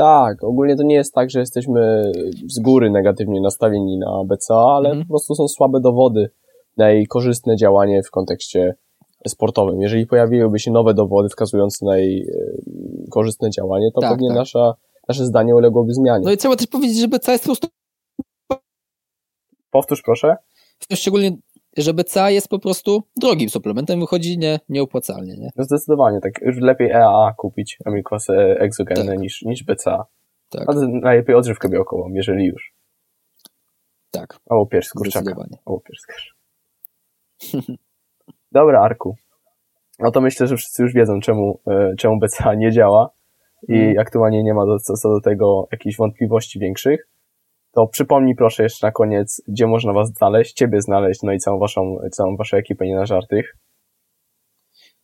Tak, 0.03 0.43
ogólnie 0.43 0.75
to 0.75 0.83
nie 0.83 0.95
jest 0.95 1.13
tak, 1.13 1.29
że 1.29 1.39
jesteśmy 1.39 2.11
z 2.47 2.59
góry 2.59 2.89
negatywnie 2.91 3.41
nastawieni 3.41 3.97
na 3.97 4.23
BCA, 4.25 4.55
ale 4.75 4.89
Mhm. 4.89 5.05
po 5.07 5.09
prostu 5.09 5.35
są 5.35 5.47
słabe 5.47 5.79
dowody 5.79 6.29
na 6.77 6.89
jej 6.89 7.07
korzystne 7.07 7.55
działanie 7.55 8.03
w 8.03 8.11
kontekście 8.11 8.75
sportowym. 9.27 9.81
Jeżeli 9.81 10.07
pojawiłyby 10.07 10.59
się 10.59 10.71
nowe 10.71 10.93
dowody 10.93 11.29
wskazujące 11.29 11.85
na 11.85 11.97
jej 11.97 12.21
e, 12.21 13.09
korzystne 13.11 13.49
działanie, 13.49 13.91
to 13.95 14.01
Tak, 14.01 14.11
pewnie 14.11 14.27
tak. 14.27 14.37
Nasza, 14.37 14.73
nasze 15.07 15.25
zdanie 15.25 15.55
uległoby 15.55 15.93
zmianie. 15.93 16.25
No 16.25 16.31
i 16.31 16.37
trzeba 16.37 16.55
też 16.55 16.67
powiedzieć, 16.67 16.97
że 16.97 17.07
BCA 17.07 17.31
jest 17.31 17.43
po 17.43 17.47
prostu 17.47 17.67
Powtórz 19.71 20.01
proszę. 20.01 20.35
szczególnie, 20.93 21.37
że 21.77 21.93
BCA 21.93 22.29
jest 22.29 22.47
po 22.47 22.59
prostu 22.59 23.03
drogim 23.17 23.49
suplementem, 23.49 23.99
wychodzi 23.99 24.37
nie, 24.37 24.59
nieopłacalnie, 24.69 25.37
nie? 25.37 25.49
No 25.55 25.63
Zdecydowanie, 25.63 26.19
tak 26.21 26.41
już 26.41 26.57
lepiej 26.57 26.91
EAA 26.91 27.33
kupić, 27.37 27.77
aminokwasy 27.85 28.33
egzogenne 28.59 29.11
Tak. 29.11 29.19
niż, 29.19 29.41
niż 29.41 29.63
BCA. 29.63 30.05
Tak, 30.49 30.69
A 30.69 30.73
najlepiej 31.01 31.35
odżywkę 31.35 31.69
białkową, 31.69 32.09
jeżeli 32.13 32.45
już. 32.45 32.73
tak, 34.11 34.39
Albo 34.49 34.65
pierś 34.65 34.87
z 34.87 34.89
kurczaka. 34.93 35.35
Albo 35.65 35.79
pierś. 35.79 36.33
Dobra, 38.51 38.81
Arku. 38.81 39.15
No 39.99 40.11
to 40.11 40.21
myślę, 40.21 40.47
że 40.47 40.57
wszyscy 40.57 40.83
już 40.83 40.93
wiedzą, 40.93 41.19
czemu, 41.19 41.59
e, 41.67 41.93
czemu 41.97 42.19
BCA 42.19 42.53
nie 42.53 42.71
działa 42.71 43.09
i 43.67 43.73
Mhm. 43.73 43.99
aktualnie 43.99 44.43
nie 44.43 44.53
ma 44.53 44.65
do, 44.65 44.79
co, 44.79 44.93
co 44.93 45.09
do 45.09 45.21
tego 45.21 45.67
jakichś 45.71 45.97
wątpliwości 45.97 46.59
większych. 46.59 47.07
To 47.71 47.87
przypomnij 47.87 48.35
proszę 48.35 48.63
jeszcze 48.63 48.87
na 48.87 48.91
koniec, 48.91 49.41
gdzie 49.47 49.67
można 49.67 49.93
was 49.93 50.13
znaleźć, 50.13 50.53
ciebie 50.53 50.81
znaleźć, 50.81 51.21
no 51.23 51.33
i 51.33 51.39
całą 51.39 51.59
waszą, 51.59 51.97
całą 52.11 52.37
waszą 52.37 52.57
ekipę 52.57 52.87
nie 52.87 52.95
na 52.95 53.05
żartych. 53.05 53.55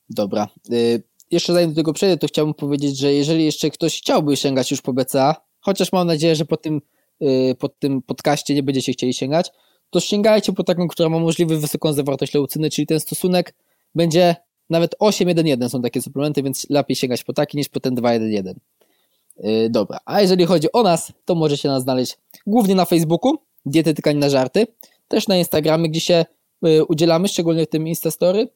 Dobra. 0.09 0.47
Y, 0.71 1.03
jeszcze 1.31 1.53
zanim 1.53 1.69
do 1.69 1.75
tego 1.75 1.93
przejdę, 1.93 2.17
to 2.17 2.27
chciałbym 2.27 2.53
powiedzieć, 2.53 2.97
że 2.97 3.13
jeżeli 3.13 3.45
jeszcze 3.45 3.69
ktoś 3.69 3.97
chciałby 3.97 4.37
sięgać 4.37 4.71
już 4.71 4.81
po 4.81 4.93
BCA, 4.93 5.35
chociaż 5.59 5.91
mam 5.91 6.07
nadzieję, 6.07 6.35
że 6.35 6.45
po 6.45 6.57
tym, 6.57 6.81
y, 7.21 7.55
po 7.59 7.69
tym 7.69 8.01
podcaście 8.01 8.53
nie 8.55 8.63
będziecie 8.63 8.91
chcieli 8.91 9.13
sięgać, 9.13 9.51
to 9.89 9.99
sięgajcie 9.99 10.53
po 10.53 10.63
taką, 10.63 10.87
która 10.87 11.09
ma 11.09 11.19
możliwie 11.19 11.57
wysoką 11.57 11.93
zawartość 11.93 12.33
leucyny, 12.33 12.69
czyli 12.69 12.87
ten 12.87 12.99
stosunek 12.99 13.55
będzie 13.95 14.35
nawet 14.69 14.95
8-1-1 14.99 15.69
są 15.69 15.81
takie 15.81 16.01
suplementy, 16.01 16.43
więc 16.43 16.69
lepiej 16.69 16.95
sięgać 16.95 17.23
po 17.23 17.33
taki 17.33 17.57
niż 17.57 17.69
po 17.69 17.79
ten 17.79 17.95
2-1-1. 17.95 18.53
Yy, 19.37 19.69
dobra, 19.69 19.99
a 20.05 20.21
jeżeli 20.21 20.45
chodzi 20.45 20.71
o 20.73 20.83
nas, 20.83 21.13
to 21.25 21.35
możecie 21.35 21.69
nas 21.69 21.83
znaleźć 21.83 22.17
głównie 22.47 22.75
na 22.75 22.85
Facebooku, 22.85 23.33
Dietetyka 23.65 24.13
na 24.13 24.29
żarty, 24.29 24.67
też 25.07 25.27
na 25.27 25.37
Instagramie, 25.37 25.89
gdzie 25.89 25.99
się 25.99 26.25
y, 26.67 26.85
udzielamy, 26.85 27.27
szczególnie 27.27 27.65
w 27.65 27.69
tym 27.69 27.87
Instastory, 27.87 28.47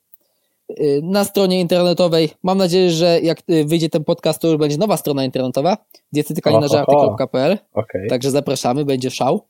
Y, 0.80 1.02
na 1.04 1.24
stronie 1.24 1.60
internetowej. 1.60 2.30
Mam 2.44 2.58
nadzieję, 2.58 2.90
że 2.90 3.20
jak 3.20 3.38
wyjdzie 3.66 3.90
ten 3.90 4.04
podcast, 4.04 4.42
to 4.42 4.48
już 4.48 4.58
będzie 4.58 4.78
nowa 4.78 4.98
strona 4.98 5.26
internetowa, 5.26 5.78
dietetykanienażarty.pl, 6.14 7.58
Okej. 7.74 8.10
także 8.10 8.32
zapraszamy, 8.32 8.86
będzie 8.86 9.10
szał. 9.12 9.42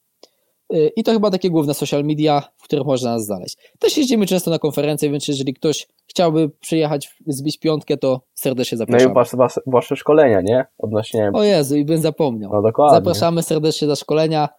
Y, 0.74 0.92
I 0.96 1.04
to 1.04 1.12
chyba 1.12 1.32
takie 1.32 1.50
główne 1.50 1.74
social 1.74 2.04
media, 2.04 2.42
w 2.58 2.64
których 2.64 2.86
można 2.86 3.12
nas 3.12 3.26
znaleźć. 3.26 3.58
Też 3.80 3.98
jeździmy 3.98 4.26
często 4.26 4.52
na 4.52 4.60
konferencje, 4.60 5.12
więc 5.12 5.28
jeżeli 5.28 5.54
ktoś 5.54 5.88
chciałby 6.08 6.50
przyjechać, 6.50 7.16
zbić 7.28 7.58
piątkę, 7.58 7.98
to 7.98 8.22
serdecznie 8.34 8.76
No 8.78 8.84
i 8.84 8.88
zapraszamy. 8.88 9.14
wasze, 9.14 9.38
wasze, 9.38 9.62
wasze 9.68 9.96
szkolenia, 9.96 10.42
nie? 10.42 10.66
Odnośnie, 10.78 11.32
O 11.34 11.44
Jezu, 11.44 11.76
i 11.78 11.86
bym 11.86 12.02
zapomniał. 12.02 12.52
no 12.54 12.62
dokładnie. 12.62 12.96
Zapraszamy 12.98 13.44
serdecznie 13.44 13.88
na 13.88 13.96
szkolenia, 13.96 14.50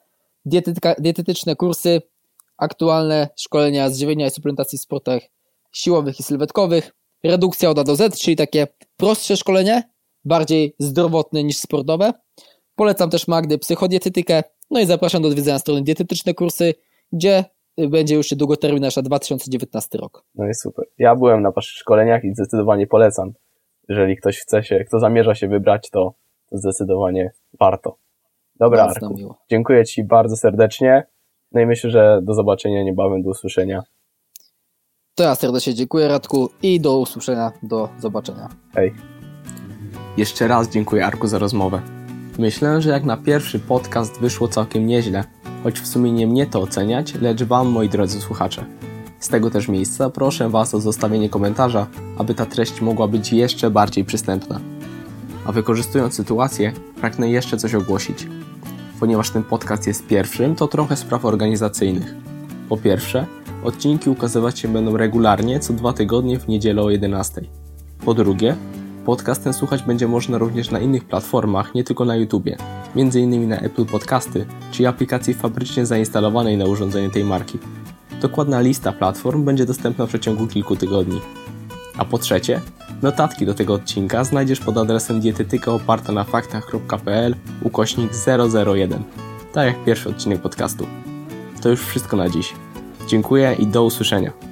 dietetyka, 0.44 0.94
dietetyczne 0.98 1.56
kursy, 1.56 2.02
aktualne 2.56 3.28
szkolenia 3.36 3.90
z 3.90 3.98
żywienia 3.98 4.26
i 4.26 4.30
suplementacji 4.30 4.78
w 4.78 4.82
sportach 4.82 5.22
siłowych 5.72 6.20
i 6.20 6.22
sylwetkowych, 6.22 6.94
redukcja 7.24 7.70
od 7.70 7.78
A 7.78 7.84
do 7.84 7.96
Z, 7.96 8.18
czyli 8.20 8.36
takie 8.36 8.66
prostsze 8.96 9.36
szkolenie, 9.36 9.90
bardziej 10.24 10.74
zdrowotne 10.78 11.44
niż 11.44 11.56
sportowe. 11.56 12.12
Polecam 12.74 13.10
też 13.10 13.28
Magdy 13.28 13.58
psychodietetykę, 13.58 14.42
no 14.70 14.80
i 14.80 14.86
zapraszam 14.86 15.22
do 15.22 15.28
odwiedzenia 15.28 15.58
strony 15.58 15.82
dietetyczne 15.82 16.34
kursy, 16.34 16.74
gdzie 17.12 17.44
y, 17.80 17.88
będzie 17.88 18.14
już 18.14 18.28
długoterminarz 18.28 18.96
na 18.96 19.02
2019 19.02 19.98
rok. 19.98 20.24
No 20.34 20.48
i 20.48 20.54
super. 20.54 20.84
Ja 20.98 21.16
byłem 21.16 21.42
na 21.42 21.50
waszych 21.50 21.76
szkoleniach 21.76 22.24
i 22.24 22.34
zdecydowanie 22.34 22.86
polecam. 22.86 23.32
Jeżeli 23.88 24.16
ktoś 24.16 24.38
chce 24.38 24.64
się, 24.64 24.84
kto 24.84 24.98
zamierza 24.98 25.34
się 25.34 25.48
wybrać, 25.48 25.90
to 25.90 26.14
zdecydowanie 26.52 27.30
warto. 27.60 27.96
Dobra, 28.56 28.84
Arku. 28.84 29.14
miło. 29.14 29.38
Dziękuję 29.50 29.84
Ci 29.84 30.04
bardzo 30.04 30.36
serdecznie. 30.36 31.06
No 31.52 31.60
i 31.60 31.66
myślę, 31.66 31.90
że 31.90 32.20
do 32.22 32.34
zobaczenia 32.34 32.82
niebawem, 32.82 33.22
do 33.22 33.30
usłyszenia. 33.30 33.82
To 35.14 35.22
ja 35.22 35.34
serdecznie 35.34 35.74
dziękuję 35.74 36.08
Radku 36.08 36.48
i 36.62 36.80
do 36.80 36.98
usłyszenia, 36.98 37.52
do 37.62 37.88
zobaczenia. 37.98 38.48
Hej. 38.74 38.94
Jeszcze 40.16 40.48
raz 40.48 40.68
dziękuję 40.68 41.06
Arku 41.06 41.26
za 41.26 41.38
rozmowę. 41.38 41.99
Myślę, 42.40 42.82
że 42.82 42.90
jak 42.90 43.04
na 43.04 43.16
pierwszy 43.16 43.58
podcast 43.58 44.20
wyszło 44.20 44.48
całkiem 44.48 44.86
nieźle, 44.86 45.24
choć 45.62 45.80
w 45.80 45.86
sumie 45.86 46.12
nie 46.12 46.26
mnie 46.26 46.46
to 46.46 46.60
oceniać, 46.60 47.14
lecz 47.14 47.42
Wam, 47.42 47.68
moi 47.68 47.88
drodzy 47.88 48.20
słuchacze. 48.20 48.64
Z 49.18 49.28
tego 49.28 49.50
też 49.50 49.68
miejsca 49.68 50.10
proszę 50.10 50.48
Was 50.48 50.74
o 50.74 50.80
zostawienie 50.80 51.28
komentarza, 51.28 51.86
aby 52.18 52.34
ta 52.34 52.46
treść 52.46 52.80
mogła 52.80 53.08
być 53.08 53.32
jeszcze 53.32 53.70
bardziej 53.70 54.04
przystępna. 54.04 54.60
A 55.44 55.52
wykorzystując 55.52 56.14
sytuację, 56.14 56.72
pragnę 57.00 57.30
jeszcze 57.30 57.56
coś 57.56 57.74
ogłosić. 57.74 58.26
Ponieważ 59.00 59.30
ten 59.30 59.42
podcast 59.42 59.86
jest 59.86 60.06
pierwszym, 60.06 60.54
to 60.54 60.68
trochę 60.68 60.96
spraw 60.96 61.24
organizacyjnych. 61.24 62.14
Po 62.68 62.76
pierwsze, 62.76 63.26
odcinki 63.64 64.10
ukazywać 64.10 64.58
się 64.58 64.68
będą 64.68 64.96
regularnie 64.96 65.60
co 65.60 65.72
dwa 65.72 65.92
tygodnie 65.92 66.38
w 66.38 66.48
niedzielę 66.48 66.82
o 66.82 66.90
11. 66.90 67.40
Po 68.04 68.14
drugie, 68.14 68.56
podcast 69.10 69.44
ten 69.44 69.52
słuchać 69.52 69.82
będzie 69.82 70.08
można 70.08 70.38
również 70.38 70.70
na 70.70 70.80
innych 70.80 71.04
platformach, 71.04 71.74
nie 71.74 71.84
tylko 71.84 72.04
na 72.04 72.16
YouTubie, 72.16 72.56
m.in. 72.96 73.48
na 73.48 73.56
Apple 73.56 73.84
Podcasty, 73.84 74.46
czyli 74.70 74.86
aplikacji 74.86 75.34
fabrycznie 75.34 75.86
zainstalowanej 75.86 76.56
na 76.56 76.64
urządzenie 76.64 77.10
tej 77.10 77.24
marki. 77.24 77.58
Dokładna 78.20 78.60
lista 78.60 78.92
platform 78.92 79.44
będzie 79.44 79.66
dostępna 79.66 80.06
w 80.06 80.08
przeciągu 80.08 80.46
kilku 80.46 80.76
tygodni. 80.76 81.20
A 81.98 82.04
po 82.04 82.18
trzecie, 82.18 82.60
notatki 83.02 83.46
do 83.46 83.54
tego 83.54 83.74
odcinka 83.74 84.24
znajdziesz 84.24 84.60
pod 84.60 84.76
adresem 84.76 85.20
dietetyka 85.20 85.72
oparta 85.72 86.12
na 86.12 86.24
faktach.pl 86.24 87.34
ukośnik 87.62 88.10
001, 88.66 89.02
tak 89.52 89.66
jak 89.66 89.84
pierwszy 89.84 90.08
odcinek 90.08 90.40
podcastu. 90.40 90.86
To 91.62 91.68
już 91.68 91.80
wszystko 91.80 92.16
na 92.16 92.28
dziś. 92.28 92.54
Dziękuję 93.06 93.56
i 93.58 93.66
do 93.66 93.84
usłyszenia. 93.84 94.49